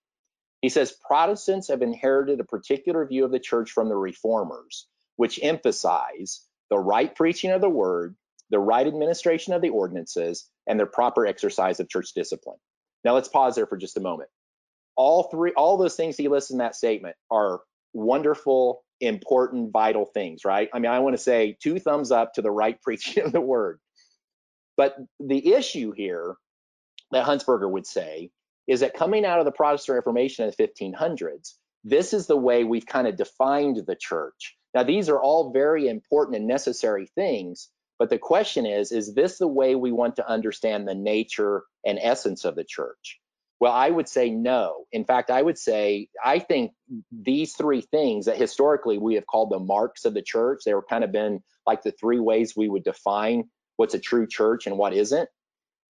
He 0.62 0.70
says 0.70 0.96
Protestants 1.06 1.68
have 1.68 1.82
inherited 1.82 2.40
a 2.40 2.46
particular 2.46 3.06
view 3.06 3.26
of 3.26 3.32
the 3.32 3.40
church 3.42 3.72
from 3.72 3.90
the 3.90 3.98
reformers, 3.98 4.88
which 5.18 5.42
emphasize 5.44 6.40
the 6.70 6.80
right 6.80 7.14
preaching 7.14 7.52
of 7.52 7.60
the 7.60 7.68
word, 7.68 8.16
the 8.50 8.60
right 8.60 8.88
administration 8.88 9.52
of 9.52 9.62
the 9.62 9.72
ordinances, 9.72 10.50
and 10.68 10.80
the 10.80 10.86
proper 10.86 11.28
exercise 11.28 11.82
of 11.82 11.90
church 11.90 12.14
discipline. 12.16 12.60
Now 13.04 13.14
let's 13.14 13.28
pause 13.28 13.56
there 13.56 13.68
for 13.68 13.76
just 13.76 13.98
a 13.98 14.00
moment. 14.00 14.30
All 14.96 15.24
three, 15.24 15.52
all 15.52 15.76
those 15.76 15.98
things 15.98 16.16
he 16.16 16.30
lists 16.30 16.52
in 16.52 16.60
that 16.60 16.78
statement 16.78 17.18
are 17.30 17.60
wonderful, 17.92 18.86
important, 19.00 19.72
vital 19.72 20.06
things, 20.06 20.46
right? 20.46 20.70
I 20.74 20.80
mean, 20.80 20.92
I 20.92 21.00
want 21.00 21.16
to 21.16 21.22
say 21.22 21.58
two 21.62 21.80
thumbs 21.80 22.12
up 22.12 22.34
to 22.34 22.42
the 22.42 22.52
right 22.52 22.82
preaching 22.84 23.24
of 23.24 23.32
the 23.32 23.42
word. 23.42 23.80
But 24.76 24.98
the 25.20 25.54
issue 25.54 25.92
here 25.92 26.36
that 27.12 27.26
Hunsberger 27.26 27.70
would 27.70 27.86
say 27.86 28.32
is 28.68 28.80
that 28.80 28.94
coming 28.94 29.26
out 29.26 29.40
of 29.40 29.46
the 29.46 29.52
Protestant 29.52 29.96
Reformation 29.96 30.46
in 30.46 30.54
the 30.58 30.68
1500s, 30.68 31.54
this 31.84 32.14
is 32.14 32.28
the 32.28 32.38
way 32.38 32.64
we've 32.64 32.86
kind 32.86 33.08
of 33.08 33.18
defined 33.18 33.84
the 33.86 33.96
church. 33.96 34.56
Now, 34.74 34.84
these 34.84 35.10
are 35.10 35.22
all 35.22 35.52
very 35.52 35.88
important 35.88 36.38
and 36.38 36.48
necessary 36.48 37.08
things, 37.14 37.70
but 38.00 38.10
the 38.10 38.18
question 38.18 38.66
is 38.66 38.92
is 38.92 39.14
this 39.14 39.38
the 39.38 39.48
way 39.48 39.76
we 39.76 39.92
want 39.92 40.16
to 40.16 40.28
understand 40.30 40.88
the 40.88 40.96
nature 40.96 41.64
and 41.86 42.00
essence 42.02 42.46
of 42.46 42.56
the 42.56 42.64
church? 42.64 43.20
Well, 43.64 43.72
I 43.72 43.90
would 43.90 44.10
say 44.10 44.30
no. 44.30 44.84
In 44.92 45.06
fact, 45.06 45.32
I 45.32 45.42
would 45.42 45.58
say 45.58 46.10
I 46.24 46.40
think 46.40 46.74
these 47.12 47.54
three 47.54 47.80
things 47.80 48.26
that 48.26 48.36
historically 48.36 48.98
we 48.98 49.16
have 49.16 49.26
called 49.26 49.52
the 49.52 49.60
marks 49.60 50.04
of 50.04 50.14
the 50.14 50.22
church, 50.22 50.64
they 50.66 50.74
were 50.74 50.84
kind 50.84 51.06
of 51.06 51.14
been 51.14 51.42
like 51.66 51.82
the 51.82 51.94
three 51.94 52.20
ways 52.20 52.58
we 52.58 52.68
would 52.68 52.84
define 52.84 53.46
what's 53.78 53.94
a 53.94 54.00
true 54.00 54.28
church 54.28 54.68
and 54.68 54.78
what 54.78 54.94
isn't 54.94 55.30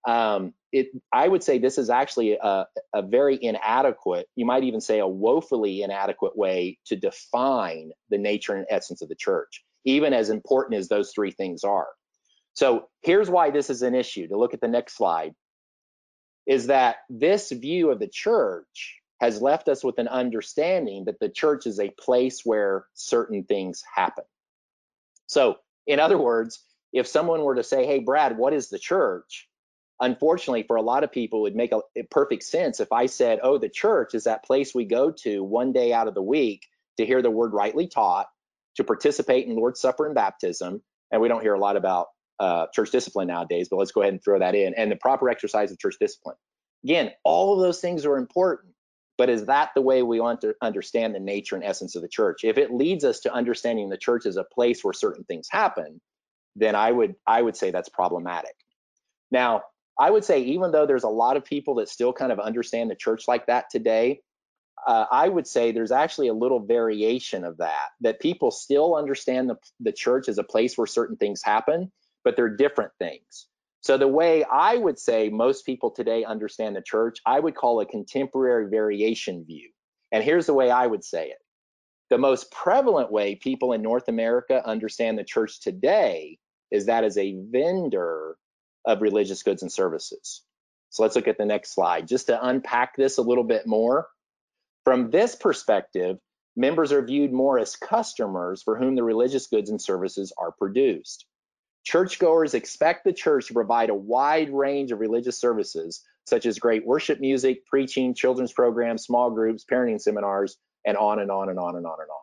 um, 0.07 0.53
it, 0.73 0.89
I 1.13 1.29
would 1.29 1.43
say 1.43 1.59
this 1.59 1.79
is 1.79 1.89
actually 1.89 2.37
a, 2.43 2.67
a, 2.93 3.03
very 3.03 3.39
inadequate, 3.41 4.27
you 4.37 4.45
might 4.45 4.65
even 4.65 4.81
say 4.81 4.99
a 4.99 5.07
woefully 5.07 5.83
inadequate 5.83 6.37
way 6.37 6.79
to 6.87 6.97
define 6.97 7.93
the 8.11 8.19
nature 8.19 8.55
and 8.55 8.67
essence 8.69 9.01
of 9.01 9.09
the 9.09 9.15
church, 9.15 9.65
even 9.85 10.13
as 10.13 10.29
important 10.29 10.79
as 10.79 10.89
those 10.89 11.13
three 11.13 11.31
things 11.31 11.63
are. 11.63 11.89
So 12.55 12.89
here's 13.03 13.31
why 13.31 13.51
this 13.51 13.71
is 13.71 13.83
an 13.83 13.95
issue. 13.95 14.29
To 14.29 14.37
look 14.37 14.55
at 14.55 14.61
the 14.61 14.69
next 14.69 14.97
slide, 14.97 15.35
is 16.47 16.67
that 16.67 16.97
this 17.09 17.51
view 17.51 17.91
of 17.91 17.99
the 17.99 18.09
church 18.09 18.99
has 19.21 19.41
left 19.41 19.69
us 19.69 19.85
with 19.85 19.99
an 19.99 20.09
understanding 20.09 21.05
that 21.05 21.21
the 21.21 21.29
church 21.29 21.67
is 21.67 21.79
a 21.79 21.91
place 21.91 22.41
where 22.45 22.87
certain 22.95 23.45
things 23.45 23.83
happen. 23.95 24.25
So, 25.27 25.57
in 25.87 26.01
other 26.01 26.19
words, 26.19 26.65
if 26.93 27.07
someone 27.07 27.43
were 27.43 27.55
to 27.55 27.63
say, 27.63 27.87
Hey, 27.87 28.01
Brad, 28.01 28.37
what 28.37 28.53
is 28.53 28.69
the 28.69 28.79
church? 28.79 29.49
unfortunately 30.03 30.65
for 30.65 30.77
a 30.77 30.83
lot 30.83 31.05
of 31.05 31.13
people 31.13 31.39
it 31.39 31.43
would 31.43 31.57
make 31.57 31.73
a, 31.73 31.81
a, 31.97 32.03
perfect 32.05 32.43
sense 32.43 32.81
if 32.81 32.91
i 32.93 33.07
said 33.07 33.39
oh 33.43 33.57
the 33.57 33.69
church 33.69 34.15
is 34.15 34.25
that 34.25 34.45
place 34.45 34.75
we 34.75 34.85
go 34.85 35.11
to 35.11 35.43
one 35.43 35.73
day 35.73 35.93
out 35.93 36.09
of 36.09 36.15
the 36.15 36.23
week 36.23 36.67
to 36.97 37.07
hear 37.07 37.23
the 37.23 37.31
word 37.31 37.53
rightly 37.53 37.87
taught 37.87 38.27
to 38.77 38.85
participate 38.85 39.47
in 39.47 39.55
lord's 39.55 39.81
supper 39.81 40.05
and 40.05 40.15
baptism 40.15 40.83
and 41.11 41.23
we 41.23 41.29
don't 41.29 41.43
hear 41.43 41.55
a 41.55 41.61
lot 41.61 41.77
about 41.77 42.09
uh, 42.41 42.67
church 42.75 42.91
discipline 42.91 43.29
nowadays 43.29 43.69
but 43.71 43.77
let's 43.77 43.93
go 43.93 44.01
ahead 44.01 44.13
and 44.13 44.23
throw 44.25 44.39
that 44.39 44.55
in 44.55 44.75
and 44.75 44.91
the 44.91 44.97
proper 44.97 45.29
exercise 45.29 45.71
of 45.71 45.79
church 45.79 45.97
discipline. 46.01 46.37
Again 46.85 47.13
all 47.25 47.55
of 47.55 47.61
those 47.61 47.81
things 47.81 48.05
are 48.05 48.17
important 48.17 48.75
but 49.19 49.29
is 49.29 49.47
that 49.47 49.71
the 49.75 49.83
way 49.83 50.03
we 50.03 50.21
want 50.21 50.41
to 50.41 50.55
understand 50.63 51.15
the 51.15 51.21
nature 51.21 51.55
and 51.55 51.65
essence 51.65 51.95
of 51.95 52.03
the 52.03 52.09
church? 52.09 52.45
If 52.45 52.59
it 52.59 52.73
leads 52.73 53.05
us 53.05 53.21
to 53.21 53.33
understanding 53.33 53.89
the 53.89 53.99
church 53.99 54.27
as 54.27 54.37
a 54.37 54.45
place 54.45 54.83
where 54.83 54.95
certain 54.95 55.25
things 55.25 55.49
happen 55.51 56.01
then 56.55 56.75
i 56.75 56.93
would 56.93 57.15
i 57.27 57.41
would 57.41 57.57
say 57.57 57.71
that's 57.71 57.89
problematic. 57.89 58.55
Now 59.31 59.63
I 59.99 60.11
would 60.11 60.25
say, 60.25 60.43
even 60.43 60.73
though 60.73 60.87
there's 60.87 61.05
a 61.05 61.09
lot 61.09 61.37
of 61.37 61.45
people 61.45 61.77
that 61.77 61.89
still 61.89 62.13
kind 62.13 62.33
of 62.33 62.41
understand 62.41 62.91
the 62.91 62.97
church 62.97 63.29
like 63.29 63.47
that 63.47 63.67
today, 63.71 64.21
uh, 64.87 65.07
I 65.11 65.29
would 65.29 65.47
say 65.47 65.71
there's 65.71 65.93
actually 65.93 66.29
a 66.29 66.35
little 66.35 66.61
variation 66.61 67.45
of 67.45 67.59
that, 67.59 67.89
that 68.01 68.21
people 68.21 68.51
still 68.51 68.97
understand 68.97 69.51
the, 69.51 69.57
the 69.81 69.93
church 69.93 70.29
as 70.29 70.39
a 70.39 70.45
place 70.45 70.77
where 70.77 70.87
certain 70.87 71.17
things 71.17 71.43
happen, 71.45 71.93
but 72.25 72.37
they're 72.37 72.57
different 72.57 72.93
things. 72.99 73.47
So, 73.83 73.99
the 73.99 74.09
way 74.09 74.45
I 74.45 74.77
would 74.77 74.99
say 74.99 75.29
most 75.29 75.67
people 75.67 75.91
today 75.91 76.25
understand 76.25 76.77
the 76.77 76.83
church, 76.83 77.19
I 77.27 77.41
would 77.41 77.57
call 77.57 77.81
a 77.81 77.87
contemporary 77.87 78.69
variation 78.69 79.45
view. 79.45 79.71
And 80.13 80.23
here's 80.23 80.47
the 80.47 80.55
way 80.55 80.71
I 80.71 80.87
would 80.87 81.05
say 81.05 81.29
it 81.31 81.39
the 82.13 82.19
most 82.19 82.51
prevalent 82.53 83.11
way 83.11 83.35
people 83.35 83.73
in 83.73 83.81
North 83.81 84.07
America 84.07 84.63
understand 84.69 85.19
the 85.19 85.25
church 85.25 85.61
today 85.61 86.39
is 86.71 86.85
that 86.85 87.05
as 87.05 87.17
a 87.17 87.39
vendor 87.51 88.37
of 88.85 89.01
religious 89.01 89.43
goods 89.43 89.63
and 89.63 89.73
services. 89.73 90.43
So 90.91 91.03
let's 91.03 91.17
look 91.17 91.27
at 91.27 91.39
the 91.39 91.47
next 91.47 91.75
slide. 91.75 92.07
Just 92.07 92.27
to 92.27 92.47
unpack 92.47 92.97
this 92.97 93.17
a 93.17 93.23
little 93.23 93.45
bit 93.45 93.67
more, 93.67 94.09
from 94.85 95.11
this 95.11 95.35
perspective, 95.35 96.19
members 96.55 96.93
are 96.93 97.03
viewed 97.03 97.33
more 97.33 97.59
as 97.59 97.77
customers 97.77 98.63
for 98.63 98.77
whom 98.77 98.95
the 98.95 99.03
religious 99.03 99.47
goods 99.47 99.71
and 99.71 99.81
services 99.81 100.35
are 100.37 100.53
produced. 100.53 101.25
Churchgoers 101.85 102.55
expect 102.55 103.05
the 103.05 103.13
church 103.13 103.49
to 103.49 103.55
provide 103.55 103.91
a 103.91 103.95
wide 103.95 104.53
range 104.53 104.93
of 104.93 105.01
religious 105.01 105.39
services, 105.39 106.03
such 106.27 106.47
as 106.47 106.59
great 106.59 106.87
worship 106.87 107.21
music, 107.21 107.67
preaching, 107.67 108.15
children's 108.15 108.53
programs, 108.53 109.05
small 109.05 109.31
groups, 109.31 109.65
parenting 109.65 110.01
seminars, 110.01 110.57
and 110.87 110.97
on 110.97 111.19
and 111.19 111.31
on 111.31 111.49
and 111.49 111.59
on 111.59 111.77
and 111.77 111.87
on 111.87 111.97
and 112.01 112.11
on. 112.11 112.23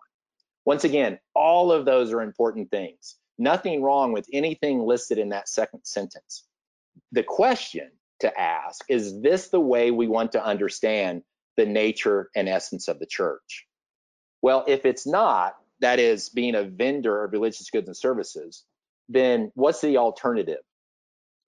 Once 0.65 0.83
again, 0.83 1.19
all 1.33 1.71
of 1.71 1.85
those 1.85 2.13
are 2.13 2.21
important 2.21 2.71
things. 2.71 3.15
Nothing 3.37 3.81
wrong 3.81 4.11
with 4.11 4.27
anything 4.31 4.79
listed 4.79 5.17
in 5.17 5.29
that 5.29 5.49
second 5.49 5.85
sentence 5.85 6.43
the 7.11 7.23
question 7.23 7.89
to 8.19 8.39
ask 8.39 8.83
is 8.89 9.21
this 9.21 9.47
the 9.47 9.59
way 9.59 9.91
we 9.91 10.07
want 10.07 10.33
to 10.33 10.45
understand 10.45 11.23
the 11.57 11.65
nature 11.65 12.29
and 12.35 12.47
essence 12.49 12.87
of 12.87 12.99
the 12.99 13.05
church? 13.05 13.65
Well, 14.41 14.65
if 14.67 14.85
it's 14.85 15.07
not, 15.07 15.55
that 15.81 15.99
is 15.99 16.29
being 16.29 16.55
a 16.55 16.63
vendor 16.63 17.23
of 17.23 17.31
religious 17.31 17.69
goods 17.69 17.87
and 17.87 17.97
services, 17.97 18.63
then 19.09 19.51
what's 19.55 19.81
the 19.81 19.97
alternative? 19.97 20.59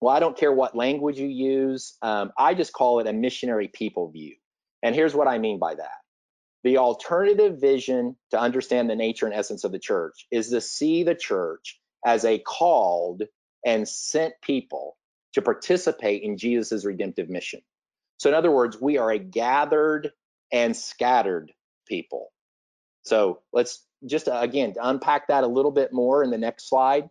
Well, 0.01 0.13
I 0.13 0.19
don't 0.19 0.37
care 0.37 0.51
what 0.51 0.75
language 0.75 1.19
you 1.19 1.27
use. 1.27 1.95
Um, 2.01 2.31
I 2.37 2.55
just 2.55 2.73
call 2.73 2.99
it 2.99 3.07
a 3.07 3.13
missionary 3.13 3.67
people 3.67 4.09
view. 4.09 4.35
And 4.83 4.95
here's 4.95 5.13
what 5.13 5.27
I 5.27 5.37
mean 5.37 5.59
by 5.59 5.75
that. 5.75 6.01
The 6.63 6.77
alternative 6.77 7.61
vision 7.61 8.15
to 8.31 8.39
understand 8.39 8.89
the 8.89 8.95
nature 8.95 9.27
and 9.27 9.35
essence 9.35 9.63
of 9.63 9.71
the 9.71 9.79
church 9.79 10.25
is 10.31 10.49
to 10.49 10.61
see 10.61 11.03
the 11.03 11.15
church 11.15 11.79
as 12.05 12.25
a 12.25 12.39
called 12.39 13.23
and 13.65 13.87
sent 13.87 14.33
people 14.41 14.97
to 15.33 15.41
participate 15.41 16.23
in 16.23 16.37
Jesus' 16.37 16.83
redemptive 16.83 17.29
mission. 17.29 17.61
So, 18.17 18.29
in 18.29 18.35
other 18.35 18.51
words, 18.51 18.79
we 18.79 18.97
are 18.97 19.11
a 19.11 19.19
gathered 19.19 20.11
and 20.51 20.75
scattered 20.75 21.51
people. 21.87 22.31
So, 23.03 23.41
let's 23.53 23.83
just 24.05 24.27
uh, 24.27 24.39
again 24.41 24.75
unpack 24.81 25.27
that 25.27 25.43
a 25.43 25.47
little 25.47 25.71
bit 25.71 25.93
more 25.93 26.23
in 26.23 26.31
the 26.31 26.37
next 26.37 26.69
slide. 26.69 27.09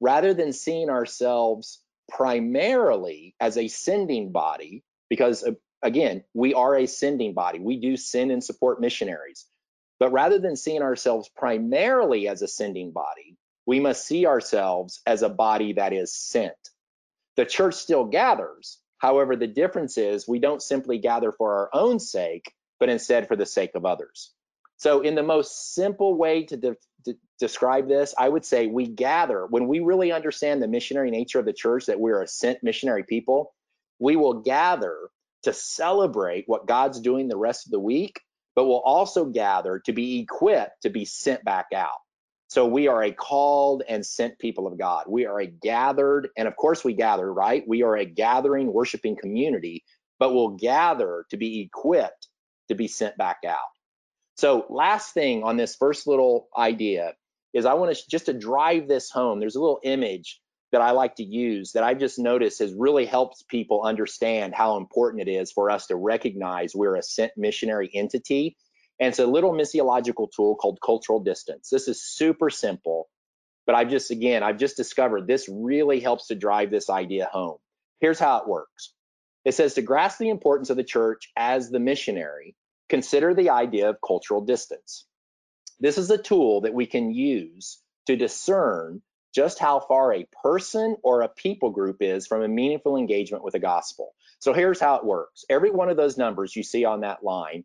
Rather 0.00 0.34
than 0.34 0.52
seeing 0.52 0.90
ourselves 0.90 1.82
primarily 2.08 3.34
as 3.40 3.56
a 3.56 3.68
sending 3.68 4.32
body, 4.32 4.82
because 5.08 5.44
uh, 5.44 5.52
again, 5.82 6.24
we 6.34 6.54
are 6.54 6.76
a 6.76 6.86
sending 6.86 7.34
body, 7.34 7.58
we 7.58 7.80
do 7.80 7.96
send 7.96 8.30
and 8.30 8.42
support 8.42 8.80
missionaries. 8.80 9.46
But 9.98 10.12
rather 10.12 10.38
than 10.38 10.56
seeing 10.56 10.82
ourselves 10.82 11.28
primarily 11.28 12.26
as 12.28 12.42
a 12.42 12.48
sending 12.48 12.92
body, 12.92 13.36
we 13.66 13.80
must 13.80 14.06
see 14.06 14.26
ourselves 14.26 15.00
as 15.06 15.22
a 15.22 15.28
body 15.28 15.74
that 15.74 15.92
is 15.92 16.14
sent. 16.14 16.56
The 17.36 17.44
church 17.44 17.74
still 17.74 18.04
gathers. 18.04 18.78
However, 18.98 19.36
the 19.36 19.46
difference 19.46 19.96
is 19.98 20.26
we 20.26 20.40
don't 20.40 20.62
simply 20.62 20.98
gather 20.98 21.32
for 21.32 21.58
our 21.58 21.70
own 21.72 21.98
sake, 21.98 22.52
but 22.78 22.88
instead 22.88 23.28
for 23.28 23.36
the 23.36 23.46
sake 23.46 23.74
of 23.74 23.86
others. 23.86 24.32
So, 24.78 25.02
in 25.02 25.14
the 25.14 25.22
most 25.22 25.74
simple 25.74 26.14
way 26.16 26.44
to, 26.44 26.56
de- 26.56 26.76
to, 27.04 27.14
describe 27.38 27.88
this, 27.88 28.14
I 28.18 28.28
would 28.28 28.44
say 28.44 28.66
we 28.66 28.86
gather 28.86 29.46
when 29.46 29.66
we 29.66 29.80
really 29.80 30.12
understand 30.12 30.62
the 30.62 30.68
missionary 30.68 31.10
nature 31.10 31.38
of 31.38 31.46
the 31.46 31.52
church, 31.52 31.86
that 31.86 31.98
we're 31.98 32.22
a 32.22 32.28
sent 32.28 32.62
missionary 32.62 33.02
people, 33.02 33.52
we 33.98 34.16
will 34.16 34.42
gather 34.42 35.08
to 35.44 35.52
celebrate 35.52 36.44
what 36.46 36.66
God's 36.66 37.00
doing 37.00 37.28
the 37.28 37.36
rest 37.36 37.66
of 37.66 37.72
the 37.72 37.80
week, 37.80 38.20
but 38.54 38.66
we'll 38.66 38.80
also 38.80 39.24
gather 39.24 39.80
to 39.86 39.92
be 39.92 40.20
equipped 40.20 40.82
to 40.82 40.90
be 40.90 41.04
sent 41.06 41.44
back 41.44 41.66
out. 41.74 41.96
So 42.48 42.66
we 42.66 42.88
are 42.88 43.02
a 43.02 43.12
called 43.12 43.84
and 43.88 44.04
sent 44.04 44.38
people 44.38 44.66
of 44.66 44.76
God. 44.78 45.04
We 45.08 45.24
are 45.24 45.40
a 45.40 45.46
gathered, 45.46 46.28
and 46.36 46.48
of 46.48 46.56
course 46.56 46.84
we 46.84 46.94
gather, 46.94 47.32
right? 47.32 47.62
We 47.66 47.84
are 47.84 47.96
a 47.96 48.04
gathering, 48.04 48.72
worshiping 48.72 49.16
community, 49.16 49.84
but 50.18 50.34
we'll 50.34 50.56
gather 50.56 51.24
to 51.30 51.36
be 51.36 51.60
equipped 51.60 52.28
to 52.68 52.74
be 52.74 52.88
sent 52.88 53.16
back 53.16 53.38
out. 53.46 53.58
So 54.40 54.64
last 54.70 55.12
thing 55.12 55.42
on 55.44 55.58
this 55.58 55.76
first 55.76 56.06
little 56.06 56.48
idea 56.56 57.12
is 57.52 57.66
I 57.66 57.74
want 57.74 57.94
to 57.94 58.02
just 58.08 58.24
to 58.24 58.32
drive 58.32 58.88
this 58.88 59.10
home. 59.10 59.38
There's 59.38 59.54
a 59.54 59.60
little 59.60 59.80
image 59.82 60.40
that 60.72 60.80
I 60.80 60.92
like 60.92 61.16
to 61.16 61.22
use 61.22 61.72
that 61.72 61.84
I've 61.84 61.98
just 61.98 62.18
noticed 62.18 62.60
has 62.60 62.72
really 62.72 63.04
helped 63.04 63.46
people 63.48 63.82
understand 63.82 64.54
how 64.54 64.78
important 64.78 65.28
it 65.28 65.30
is 65.30 65.52
for 65.52 65.70
us 65.70 65.88
to 65.88 65.96
recognize 65.96 66.74
we're 66.74 66.96
a 66.96 67.02
sent 67.02 67.32
missionary 67.36 67.90
entity 67.92 68.56
and 68.98 69.08
it's 69.08 69.18
a 69.18 69.26
little 69.26 69.52
missiological 69.52 70.28
tool 70.34 70.56
called 70.56 70.78
cultural 70.82 71.20
distance. 71.20 71.68
This 71.68 71.86
is 71.86 72.02
super 72.02 72.48
simple, 72.48 73.10
but 73.66 73.74
I've 73.74 73.90
just, 73.90 74.10
again, 74.10 74.42
I've 74.42 74.56
just 74.56 74.78
discovered 74.78 75.26
this 75.26 75.50
really 75.52 76.00
helps 76.00 76.28
to 76.28 76.34
drive 76.34 76.70
this 76.70 76.88
idea 76.88 77.28
home. 77.30 77.58
Here's 78.00 78.18
how 78.18 78.38
it 78.38 78.48
works 78.48 78.94
it 79.44 79.52
says 79.52 79.74
to 79.74 79.82
grasp 79.82 80.18
the 80.18 80.30
importance 80.30 80.70
of 80.70 80.78
the 80.78 80.84
church 80.84 81.28
as 81.36 81.68
the 81.68 81.78
missionary, 81.78 82.54
consider 82.90 83.32
the 83.32 83.50
idea 83.50 83.88
of 83.88 83.96
cultural 84.06 84.42
distance. 84.42 85.06
This 85.78 85.96
is 85.96 86.10
a 86.10 86.18
tool 86.18 86.62
that 86.62 86.74
we 86.74 86.84
can 86.84 87.10
use 87.10 87.78
to 88.06 88.16
discern 88.16 89.00
just 89.34 89.60
how 89.60 89.78
far 89.80 90.12
a 90.12 90.26
person 90.42 90.96
or 91.02 91.22
a 91.22 91.28
people 91.28 91.70
group 91.70 91.98
is 92.00 92.26
from 92.26 92.42
a 92.42 92.48
meaningful 92.48 92.96
engagement 92.96 93.44
with 93.44 93.52
the 93.52 93.60
gospel. 93.60 94.12
So 94.40 94.52
here's 94.52 94.80
how 94.80 94.96
it 94.96 95.04
works. 95.04 95.44
Every 95.48 95.70
one 95.70 95.88
of 95.88 95.96
those 95.96 96.18
numbers 96.18 96.54
you 96.54 96.64
see 96.64 96.84
on 96.84 97.02
that 97.02 97.22
line, 97.22 97.64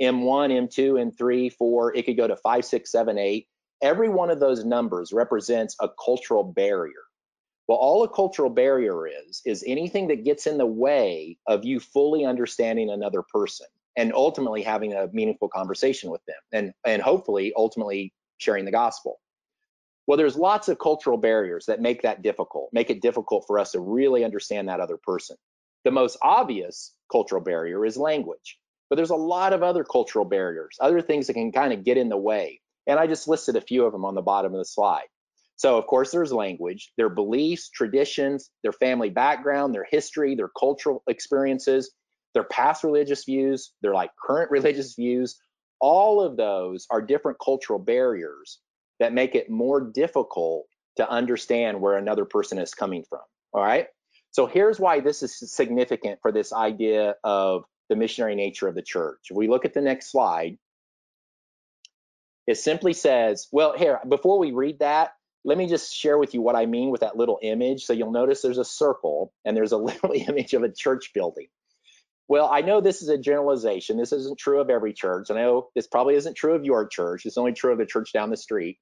M1, 0.00 0.68
M2, 0.68 1.12
M3, 1.12 1.52
4, 1.52 1.96
it 1.96 2.04
could 2.04 2.16
go 2.16 2.28
to 2.28 2.36
5, 2.36 2.64
6, 2.64 2.92
7, 2.92 3.18
8. 3.18 3.48
Every 3.82 4.08
one 4.08 4.30
of 4.30 4.38
those 4.38 4.64
numbers 4.64 5.12
represents 5.12 5.76
a 5.80 5.88
cultural 6.04 6.44
barrier. 6.44 7.02
Well, 7.66 7.78
all 7.78 8.04
a 8.04 8.08
cultural 8.08 8.50
barrier 8.50 9.06
is, 9.06 9.42
is 9.44 9.64
anything 9.66 10.08
that 10.08 10.24
gets 10.24 10.46
in 10.46 10.58
the 10.58 10.66
way 10.66 11.38
of 11.46 11.64
you 11.64 11.80
fully 11.80 12.24
understanding 12.24 12.90
another 12.90 13.22
person 13.22 13.66
and 13.96 14.12
ultimately 14.14 14.62
having 14.62 14.92
a 14.92 15.08
meaningful 15.12 15.48
conversation 15.48 16.10
with 16.10 16.24
them 16.26 16.36
and, 16.52 16.72
and 16.84 17.02
hopefully 17.02 17.52
ultimately 17.56 18.12
sharing 18.38 18.64
the 18.64 18.70
gospel. 18.70 19.20
Well, 20.06 20.16
there's 20.16 20.36
lots 20.36 20.68
of 20.68 20.78
cultural 20.78 21.18
barriers 21.18 21.66
that 21.66 21.82
make 21.82 22.02
that 22.02 22.22
difficult, 22.22 22.70
make 22.72 22.90
it 22.90 23.02
difficult 23.02 23.44
for 23.46 23.58
us 23.58 23.72
to 23.72 23.80
really 23.80 24.24
understand 24.24 24.68
that 24.68 24.80
other 24.80 24.96
person. 24.96 25.36
The 25.84 25.90
most 25.90 26.16
obvious 26.22 26.94
cultural 27.12 27.42
barrier 27.42 27.84
is 27.84 27.96
language, 27.96 28.58
but 28.88 28.96
there's 28.96 29.10
a 29.10 29.16
lot 29.16 29.52
of 29.52 29.62
other 29.62 29.84
cultural 29.84 30.24
barriers, 30.24 30.76
other 30.80 31.02
things 31.02 31.26
that 31.26 31.34
can 31.34 31.52
kind 31.52 31.72
of 31.72 31.84
get 31.84 31.98
in 31.98 32.08
the 32.08 32.16
way. 32.16 32.60
And 32.86 32.98
I 32.98 33.06
just 33.06 33.28
listed 33.28 33.56
a 33.56 33.60
few 33.60 33.84
of 33.84 33.92
them 33.92 34.04
on 34.04 34.14
the 34.14 34.22
bottom 34.22 34.54
of 34.54 34.58
the 34.58 34.64
slide. 34.64 35.06
So, 35.56 35.76
of 35.76 35.86
course, 35.88 36.12
there's 36.12 36.32
language, 36.32 36.92
their 36.96 37.08
beliefs, 37.08 37.68
traditions, 37.68 38.50
their 38.62 38.72
family 38.72 39.10
background, 39.10 39.74
their 39.74 39.86
history, 39.90 40.36
their 40.36 40.50
cultural 40.58 41.02
experiences, 41.08 41.90
their 42.34 42.44
past 42.44 42.84
religious 42.84 43.24
views, 43.24 43.72
their 43.82 43.94
like 43.94 44.10
current 44.22 44.50
religious 44.52 44.94
views. 44.94 45.40
All 45.80 46.20
of 46.20 46.36
those 46.36 46.86
are 46.90 47.00
different 47.00 47.38
cultural 47.42 47.78
barriers 47.78 48.58
that 48.98 49.12
make 49.12 49.34
it 49.34 49.48
more 49.48 49.80
difficult 49.80 50.66
to 50.96 51.08
understand 51.08 51.80
where 51.80 51.96
another 51.96 52.24
person 52.24 52.58
is 52.58 52.74
coming 52.74 53.04
from. 53.08 53.20
All 53.52 53.62
right. 53.62 53.86
So 54.32 54.46
here's 54.46 54.78
why 54.78 55.00
this 55.00 55.22
is 55.22 55.38
significant 55.52 56.18
for 56.20 56.32
this 56.32 56.52
idea 56.52 57.14
of 57.24 57.64
the 57.88 57.96
missionary 57.96 58.34
nature 58.34 58.68
of 58.68 58.74
the 58.74 58.82
church. 58.82 59.18
If 59.30 59.36
we 59.36 59.48
look 59.48 59.64
at 59.64 59.72
the 59.72 59.80
next 59.80 60.10
slide, 60.10 60.58
it 62.46 62.56
simply 62.56 62.92
says, 62.92 63.46
well, 63.52 63.76
here, 63.76 64.00
before 64.08 64.38
we 64.38 64.52
read 64.52 64.80
that, 64.80 65.12
let 65.44 65.56
me 65.56 65.66
just 65.66 65.94
share 65.94 66.18
with 66.18 66.34
you 66.34 66.42
what 66.42 66.56
I 66.56 66.66
mean 66.66 66.90
with 66.90 67.02
that 67.02 67.16
little 67.16 67.38
image. 67.42 67.84
So 67.84 67.92
you'll 67.92 68.10
notice 68.10 68.42
there's 68.42 68.58
a 68.58 68.64
circle 68.64 69.32
and 69.44 69.56
there's 69.56 69.72
a 69.72 69.76
little 69.78 70.12
image 70.12 70.54
of 70.54 70.62
a 70.62 70.68
church 70.70 71.12
building. 71.14 71.46
Well, 72.28 72.50
I 72.52 72.60
know 72.60 72.80
this 72.80 73.02
is 73.02 73.08
a 73.08 73.16
generalization. 73.18 73.96
This 73.96 74.12
isn't 74.12 74.38
true 74.38 74.60
of 74.60 74.68
every 74.68 74.92
church. 74.92 75.30
I 75.30 75.34
know 75.34 75.70
this 75.74 75.86
probably 75.86 76.14
isn't 76.14 76.36
true 76.36 76.54
of 76.54 76.64
your 76.64 76.86
church. 76.86 77.24
It's 77.24 77.38
only 77.38 77.54
true 77.54 77.72
of 77.72 77.78
the 77.78 77.86
church 77.86 78.12
down 78.12 78.30
the 78.30 78.36
street. 78.36 78.78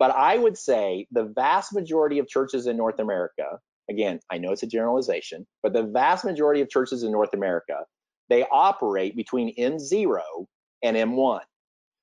But 0.00 0.10
I 0.10 0.36
would 0.36 0.58
say 0.58 1.06
the 1.12 1.24
vast 1.24 1.72
majority 1.72 2.18
of 2.18 2.28
churches 2.28 2.66
in 2.66 2.76
North 2.76 2.98
America, 2.98 3.60
again, 3.88 4.18
I 4.30 4.38
know 4.38 4.50
it's 4.50 4.64
a 4.64 4.66
generalization, 4.66 5.46
but 5.62 5.72
the 5.72 5.84
vast 5.84 6.24
majority 6.24 6.62
of 6.62 6.70
churches 6.70 7.04
in 7.04 7.12
North 7.12 7.34
America, 7.34 7.84
they 8.28 8.44
operate 8.50 9.14
between 9.14 9.54
M0 9.56 10.20
and 10.82 10.96
M1. 10.96 11.40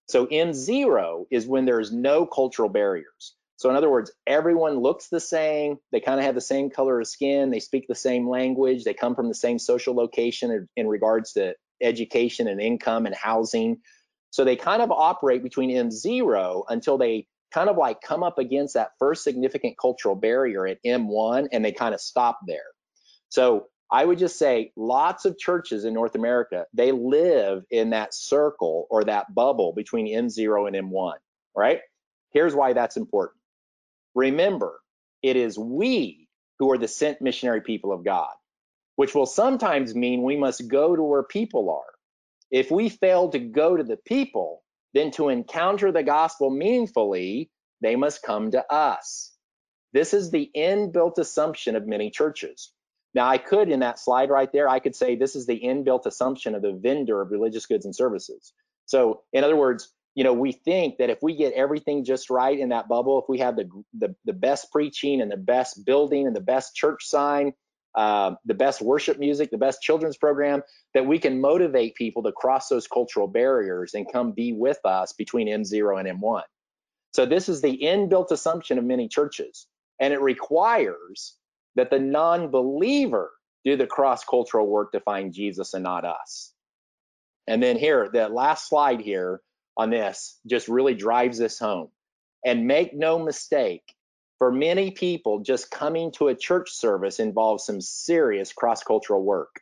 So 0.08 0.26
M0 0.28 1.26
is 1.32 1.48
when 1.48 1.66
there's 1.66 1.92
no 1.92 2.26
cultural 2.26 2.70
barriers. 2.70 3.36
So 3.58 3.70
in 3.72 3.76
other 3.76 3.90
words, 3.90 4.12
everyone 4.28 4.80
looks 4.80 5.08
the 5.08 5.20
same. 5.20 5.78
They 5.92 6.00
kind 6.00 6.20
of 6.20 6.26
have 6.26 6.36
the 6.36 6.42
same 6.42 6.70
color 6.70 7.02
of 7.02 7.08
skin. 7.08 7.50
They 7.50 7.60
speak 7.60 7.88
the 7.88 7.96
same 7.96 8.30
language. 8.30 8.84
They 8.84 8.94
come 8.94 9.16
from 9.16 9.28
the 9.28 9.36
same 9.36 9.58
social 9.58 9.96
location 9.96 10.52
in, 10.52 10.70
in 10.78 10.88
regards 10.88 11.34
to 11.34 11.56
education 11.82 12.48
and 12.48 12.62
income 12.62 13.08
and 13.08 13.16
housing. 13.16 13.80
So 14.30 14.46
they 14.46 14.56
kind 14.56 14.82
of 14.84 14.92
operate 14.92 15.42
between 15.42 15.72
M0 15.72 16.66
until 16.70 17.00
they 17.00 17.28
kind 17.52 17.70
of 17.70 17.78
like 17.78 18.02
come 18.02 18.24
up 18.24 18.38
against 18.38 18.76
that 18.76 18.92
first 19.00 19.24
significant 19.24 19.76
cultural 19.80 20.16
barrier 20.16 20.68
at 20.68 20.78
M1 20.86 21.48
and 21.52 21.66
they 21.66 21.72
kind 21.72 21.96
of 21.96 22.02
stop 22.02 22.40
there. 22.46 22.60
So 23.30 23.68
I 23.92 24.06
would 24.06 24.20
just 24.20 24.38
say 24.38 24.72
lots 24.76 25.26
of 25.26 25.38
churches 25.40 25.84
in 25.84 25.94
North 25.94 26.14
America, 26.14 26.66
they 26.74 26.92
live 26.92 27.64
in 27.72 27.92
that 27.92 28.14
circle 28.14 28.86
or 28.92 29.06
that 29.06 29.34
bubble 29.34 29.74
between 29.74 30.08
M0 30.08 30.68
and 30.68 30.92
M1, 30.92 31.14
right? 31.56 31.80
Here's 32.32 32.54
why 32.54 32.74
that's 32.74 32.98
important. 32.98 33.40
Remember, 34.18 34.80
it 35.22 35.36
is 35.36 35.60
we 35.60 36.28
who 36.58 36.72
are 36.72 36.80
the 36.80 36.88
sent 36.88 37.22
missionary 37.22 37.62
people 37.62 37.92
of 37.94 38.04
God, 38.04 38.34
which 38.96 39.14
will 39.14 39.28
sometimes 39.28 39.94
mean 39.94 40.24
we 40.24 40.36
must 40.36 40.68
go 40.68 40.96
to 40.96 41.04
where 41.04 41.22
people 41.22 41.70
are. 41.70 41.94
If 42.50 42.72
we 42.72 42.90
fail 42.90 43.30
to 43.30 43.38
go 43.38 43.78
to 43.78 43.84
the 43.84 44.00
people, 44.08 44.64
then 44.96 45.12
to 45.12 45.30
encounter 45.30 45.92
the 45.92 46.02
gospel 46.02 46.50
meaningfully, 46.50 47.52
they 47.82 47.96
must 47.96 48.24
come 48.24 48.50
to 48.52 48.74
us. 48.74 49.34
This 49.94 50.16
is 50.16 50.32
the 50.32 50.50
inbuilt 50.58 51.20
assumption 51.20 51.76
of 51.76 51.86
many 51.86 52.10
churches. 52.10 52.74
Now, 53.14 53.28
I 53.28 53.38
could, 53.38 53.70
in 53.70 53.82
that 53.82 54.00
slide 54.00 54.32
right 54.32 54.52
there, 54.52 54.68
I 54.68 54.80
could 54.80 54.96
say 54.96 55.16
this 55.16 55.36
is 55.36 55.46
the 55.46 55.62
inbuilt 55.64 56.08
assumption 56.08 56.56
of 56.56 56.64
the 56.64 56.74
vendor 56.74 57.22
of 57.22 57.30
religious 57.30 57.68
goods 57.68 57.86
and 57.86 57.96
services. 57.96 58.52
So, 58.88 59.22
in 59.32 59.44
other 59.44 59.56
words, 59.56 59.94
you 60.18 60.24
know, 60.24 60.34
we 60.34 60.52
think 60.52 60.98
that 60.98 61.12
if 61.12 61.20
we 61.22 61.36
get 61.36 61.54
everything 61.54 62.04
just 62.04 62.32
right 62.32 62.58
in 62.58 62.70
that 62.70 62.88
bubble, 62.88 63.22
if 63.22 63.30
we 63.30 63.38
have 63.38 63.56
the, 63.56 63.70
the, 64.00 64.16
the 64.26 64.34
best 64.34 64.72
preaching 64.72 65.22
and 65.22 65.32
the 65.32 65.38
best 65.38 65.86
building 65.86 66.26
and 66.26 66.36
the 66.36 66.42
best 66.42 66.76
church 66.76 67.06
sign, 67.06 67.54
uh, 67.94 68.34
the 68.44 68.56
best 68.56 68.82
worship 68.82 69.20
music, 69.20 69.52
the 69.52 69.60
best 69.60 69.80
children's 69.80 70.18
program, 70.18 70.64
that 70.96 71.06
we 71.06 71.20
can 71.20 71.40
motivate 71.40 71.94
people 71.94 72.24
to 72.24 72.32
cross 72.32 72.68
those 72.68 72.88
cultural 72.88 73.28
barriers 73.28 73.94
and 73.94 74.12
come 74.12 74.32
be 74.32 74.54
with 74.54 74.80
us 74.86 75.14
between 75.14 75.48
M0 75.48 76.00
and 76.00 76.20
M1. 76.20 76.42
So 77.14 77.28
this 77.28 77.48
is 77.48 77.62
the 77.62 77.78
inbuilt 77.78 78.32
assumption 78.32 78.80
of 78.80 78.86
many 78.86 79.08
churches, 79.08 79.68
and 80.00 80.16
it 80.16 80.22
requires 80.22 81.36
that 81.76 81.92
the 81.92 82.00
non-believer 82.00 83.30
do 83.64 83.78
the 83.78 83.86
cross-cultural 83.86 84.66
work 84.66 84.94
to 84.94 85.00
find 85.00 85.32
Jesus 85.32 85.76
and 85.76 85.84
not 85.84 86.06
us. 86.06 86.54
And 87.46 87.62
then 87.62 87.78
here, 87.78 88.10
the 88.12 88.30
last 88.30 88.68
slide 88.68 89.00
here 89.00 89.42
on 89.78 89.90
this 89.92 90.40
just 90.48 90.68
really 90.68 90.96
drives 90.96 91.38
this 91.38 91.60
home. 91.60 91.90
And 92.46 92.68
make 92.68 92.94
no 92.94 93.20
mistake, 93.20 93.94
for 94.40 94.52
many 94.52 94.92
people, 94.92 95.40
just 95.40 95.72
coming 95.72 96.12
to 96.14 96.28
a 96.28 96.36
church 96.36 96.72
service 96.72 97.20
involves 97.20 97.66
some 97.66 97.82
serious 97.82 98.54
cross 98.54 98.84
cultural 98.84 99.24
work. 99.24 99.56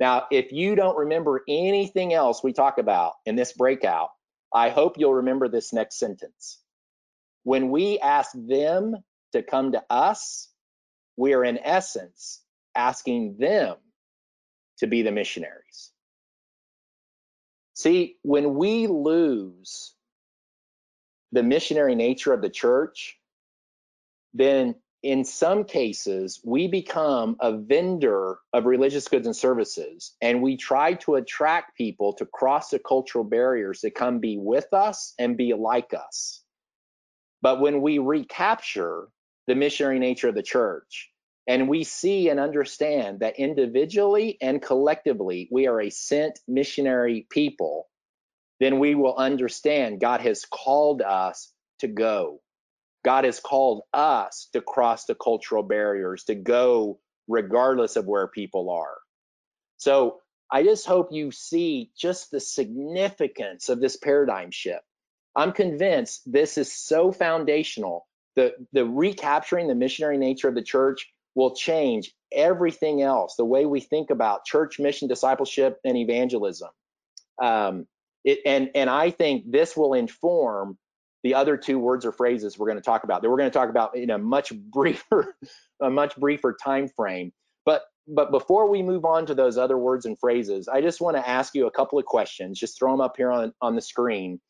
Now, 0.00 0.26
if 0.30 0.52
you 0.52 0.74
don't 0.74 0.96
remember 0.96 1.42
anything 1.48 2.12
else 2.12 2.42
we 2.42 2.52
talk 2.52 2.78
about 2.78 3.12
in 3.26 3.36
this 3.36 3.52
breakout, 3.52 4.10
I 4.52 4.70
hope 4.70 4.98
you'll 4.98 5.14
remember 5.14 5.48
this 5.48 5.72
next 5.72 5.98
sentence. 5.98 6.60
When 7.42 7.70
we 7.70 7.98
ask 7.98 8.32
them 8.34 8.96
to 9.32 9.42
come 9.42 9.72
to 9.72 9.82
us, 9.90 10.48
we 11.16 11.34
are 11.34 11.44
in 11.44 11.58
essence 11.58 12.42
asking 12.74 13.36
them 13.38 13.76
to 14.78 14.86
be 14.86 15.02
the 15.02 15.12
missionaries. 15.12 15.92
See, 17.74 18.16
when 18.22 18.54
we 18.54 18.86
lose 18.86 19.94
the 21.32 21.42
missionary 21.42 21.94
nature 21.94 22.32
of 22.32 22.40
the 22.40 22.50
church, 22.50 23.18
then 24.32 24.76
in 25.02 25.24
some 25.24 25.64
cases, 25.64 26.40
we 26.44 26.66
become 26.66 27.36
a 27.40 27.52
vendor 27.52 28.38
of 28.52 28.64
religious 28.64 29.06
goods 29.06 29.26
and 29.26 29.36
services, 29.36 30.14
and 30.22 30.40
we 30.40 30.56
try 30.56 30.94
to 30.94 31.16
attract 31.16 31.76
people 31.76 32.14
to 32.14 32.24
cross 32.24 32.70
the 32.70 32.78
cultural 32.78 33.24
barriers 33.24 33.80
to 33.80 33.90
come 33.90 34.18
be 34.20 34.38
with 34.38 34.72
us 34.72 35.12
and 35.18 35.36
be 35.36 35.52
like 35.52 35.92
us. 35.92 36.42
But 37.42 37.60
when 37.60 37.82
we 37.82 37.98
recapture 37.98 39.08
the 39.46 39.54
missionary 39.54 39.98
nature 39.98 40.28
of 40.28 40.34
the 40.34 40.42
church, 40.42 41.10
and 41.46 41.68
we 41.68 41.84
see 41.84 42.28
and 42.28 42.40
understand 42.40 43.20
that 43.20 43.38
individually 43.38 44.38
and 44.40 44.62
collectively 44.62 45.48
we 45.50 45.66
are 45.66 45.80
a 45.80 45.90
sent 45.90 46.40
missionary 46.48 47.26
people, 47.28 47.88
then 48.60 48.78
we 48.78 48.94
will 48.94 49.16
understand 49.16 50.00
God 50.00 50.20
has 50.22 50.44
called 50.46 51.02
us 51.02 51.52
to 51.80 51.88
go. 51.88 52.40
God 53.04 53.24
has 53.24 53.40
called 53.40 53.82
us 53.92 54.48
to 54.54 54.62
cross 54.62 55.04
the 55.04 55.14
cultural 55.14 55.62
barriers, 55.62 56.24
to 56.24 56.34
go 56.34 56.98
regardless 57.28 57.96
of 57.96 58.06
where 58.06 58.28
people 58.28 58.70
are. 58.70 58.96
So 59.76 60.20
I 60.50 60.62
just 60.62 60.86
hope 60.86 61.08
you 61.12 61.30
see 61.30 61.90
just 61.96 62.30
the 62.30 62.40
significance 62.40 63.68
of 63.68 63.80
this 63.80 63.96
paradigm 63.96 64.50
shift. 64.50 64.84
I'm 65.36 65.52
convinced 65.52 66.30
this 66.30 66.56
is 66.56 66.72
so 66.72 67.12
foundational. 67.12 68.06
The, 68.36 68.54
the 68.72 68.86
recapturing 68.86 69.68
the 69.68 69.74
missionary 69.74 70.16
nature 70.16 70.48
of 70.48 70.54
the 70.54 70.62
church 70.62 71.12
will 71.34 71.54
change 71.54 72.12
everything 72.32 73.02
else, 73.02 73.36
the 73.36 73.44
way 73.44 73.66
we 73.66 73.80
think 73.80 74.10
about 74.10 74.44
church 74.44 74.78
mission, 74.78 75.08
discipleship, 75.08 75.78
and 75.84 75.96
evangelism. 75.96 76.70
Um, 77.42 77.86
it, 78.24 78.40
and, 78.46 78.70
and 78.74 78.88
I 78.88 79.10
think 79.10 79.50
this 79.50 79.76
will 79.76 79.94
inform 79.94 80.78
the 81.22 81.34
other 81.34 81.56
two 81.56 81.78
words 81.78 82.04
or 82.04 82.12
phrases 82.12 82.58
we're 82.58 82.66
going 82.66 82.78
to 82.78 82.84
talk 82.84 83.02
about 83.02 83.22
that 83.22 83.30
we're 83.30 83.38
going 83.38 83.50
to 83.50 83.58
talk 83.58 83.70
about 83.70 83.96
in 83.96 84.10
a 84.10 84.18
much 84.18 84.52
briefer, 84.72 85.34
a 85.80 85.90
much 85.90 86.16
briefer 86.16 86.56
time 86.62 86.88
frame. 86.88 87.32
But 87.64 87.82
but 88.06 88.30
before 88.30 88.68
we 88.68 88.82
move 88.82 89.06
on 89.06 89.24
to 89.26 89.34
those 89.34 89.56
other 89.56 89.78
words 89.78 90.04
and 90.04 90.18
phrases, 90.18 90.68
I 90.68 90.82
just 90.82 91.00
want 91.00 91.16
to 91.16 91.26
ask 91.26 91.54
you 91.54 91.66
a 91.66 91.70
couple 91.70 91.98
of 91.98 92.04
questions. 92.04 92.60
Just 92.60 92.78
throw 92.78 92.92
them 92.92 93.00
up 93.00 93.16
here 93.16 93.32
on 93.32 93.52
on 93.60 93.74
the 93.74 93.80
screen. 93.80 94.40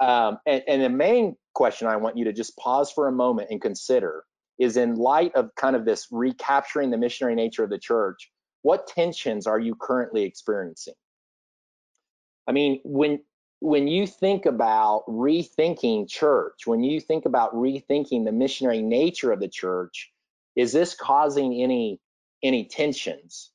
Um, 0.00 0.38
and, 0.46 0.62
and 0.68 0.82
the 0.82 0.88
main 0.88 1.36
question 1.54 1.88
I 1.88 1.96
want 1.96 2.16
you 2.16 2.24
to 2.26 2.32
just 2.32 2.56
pause 2.56 2.90
for 2.90 3.08
a 3.08 3.12
moment 3.12 3.48
and 3.50 3.60
consider 3.60 4.24
is 4.58 4.76
in 4.76 4.96
light 4.96 5.34
of 5.34 5.54
kind 5.54 5.76
of 5.76 5.84
this 5.84 6.08
recapturing 6.10 6.90
the 6.90 6.98
missionary 6.98 7.34
nature 7.34 7.64
of 7.64 7.70
the 7.70 7.78
church, 7.78 8.30
what 8.62 8.86
tensions 8.86 9.46
are 9.46 9.58
you 9.58 9.74
currently 9.74 10.24
experiencing? 10.24 10.94
I 12.46 12.52
mean, 12.52 12.80
when 12.84 13.20
when 13.60 13.88
you 13.88 14.06
think 14.06 14.46
about 14.46 15.04
rethinking 15.08 16.08
church, 16.08 16.66
when 16.66 16.82
you 16.82 17.00
think 17.00 17.26
about 17.26 17.54
rethinking 17.54 18.24
the 18.24 18.32
missionary 18.32 18.82
nature 18.82 19.32
of 19.32 19.40
the 19.40 19.48
church, 19.48 20.12
is 20.54 20.72
this 20.72 20.94
causing 20.94 21.62
any 21.62 22.00
any 22.42 22.64
tensions? 22.64 23.50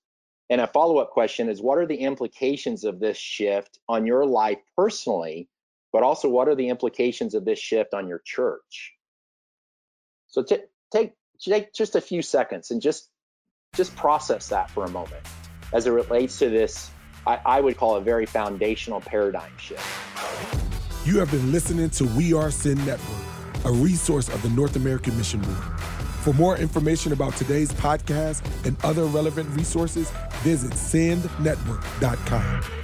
And 0.50 0.62
a 0.62 0.68
follow-up 0.68 1.12
question 1.12 1.50
is 1.50 1.62
what 1.62 1.78
are 1.78 1.88
the 1.88 1.98
implications 1.98 2.84
of 2.84 3.00
this 3.00 3.18
shift 3.18 3.80
on 3.88 4.06
your 4.06 4.26
life 4.26 4.60
personally, 4.76 5.48
but 5.92 6.04
also 6.04 6.30
what 6.30 6.48
are 6.48 6.56
the 6.56 6.70
implications 6.70 7.34
of 7.34 7.46
this 7.46 7.60
shift 7.60 7.94
on 7.94 8.08
your 8.08 8.22
church? 8.24 8.94
So 10.28 10.44
t- 10.44 10.58
take 10.94 11.14
take 11.40 11.74
just 11.74 11.96
a 11.96 12.02
few 12.02 12.22
seconds 12.22 12.72
and 12.72 12.82
just 12.82 13.10
just 13.76 13.96
process 13.96 14.50
that 14.50 14.70
for 14.70 14.86
a 14.86 14.90
moment 14.90 15.26
as 15.74 15.88
it 15.88 15.92
relates 15.92 16.40
to 16.40 16.50
this 16.50 16.92
I, 17.26 17.40
I 17.46 17.62
would 17.62 17.78
call 17.78 17.96
a 17.96 18.02
very 18.02 18.26
foundational 18.26 19.02
paradigm 19.02 19.52
shift. 19.58 19.86
You 21.06 21.20
have 21.20 21.32
been 21.32 21.52
listening 21.52 21.90
to 21.92 22.06
We 22.16 22.34
Are 22.34 22.52
Send 22.52 22.86
Network, 22.86 23.26
a 23.66 23.72
resource 23.72 24.30
of 24.30 24.42
the 24.42 24.50
North 24.50 24.76
American 24.76 25.18
Mission 25.18 25.42
Board. 25.42 25.80
For 26.22 26.34
more 26.34 26.58
information 26.58 27.12
about 27.12 27.36
today's 27.36 27.72
podcast 27.74 28.46
and 28.66 28.78
other 28.84 29.06
relevant 29.06 29.50
resources, 29.56 30.12
visit 30.44 30.72
sendnetwork.com. 30.72 32.83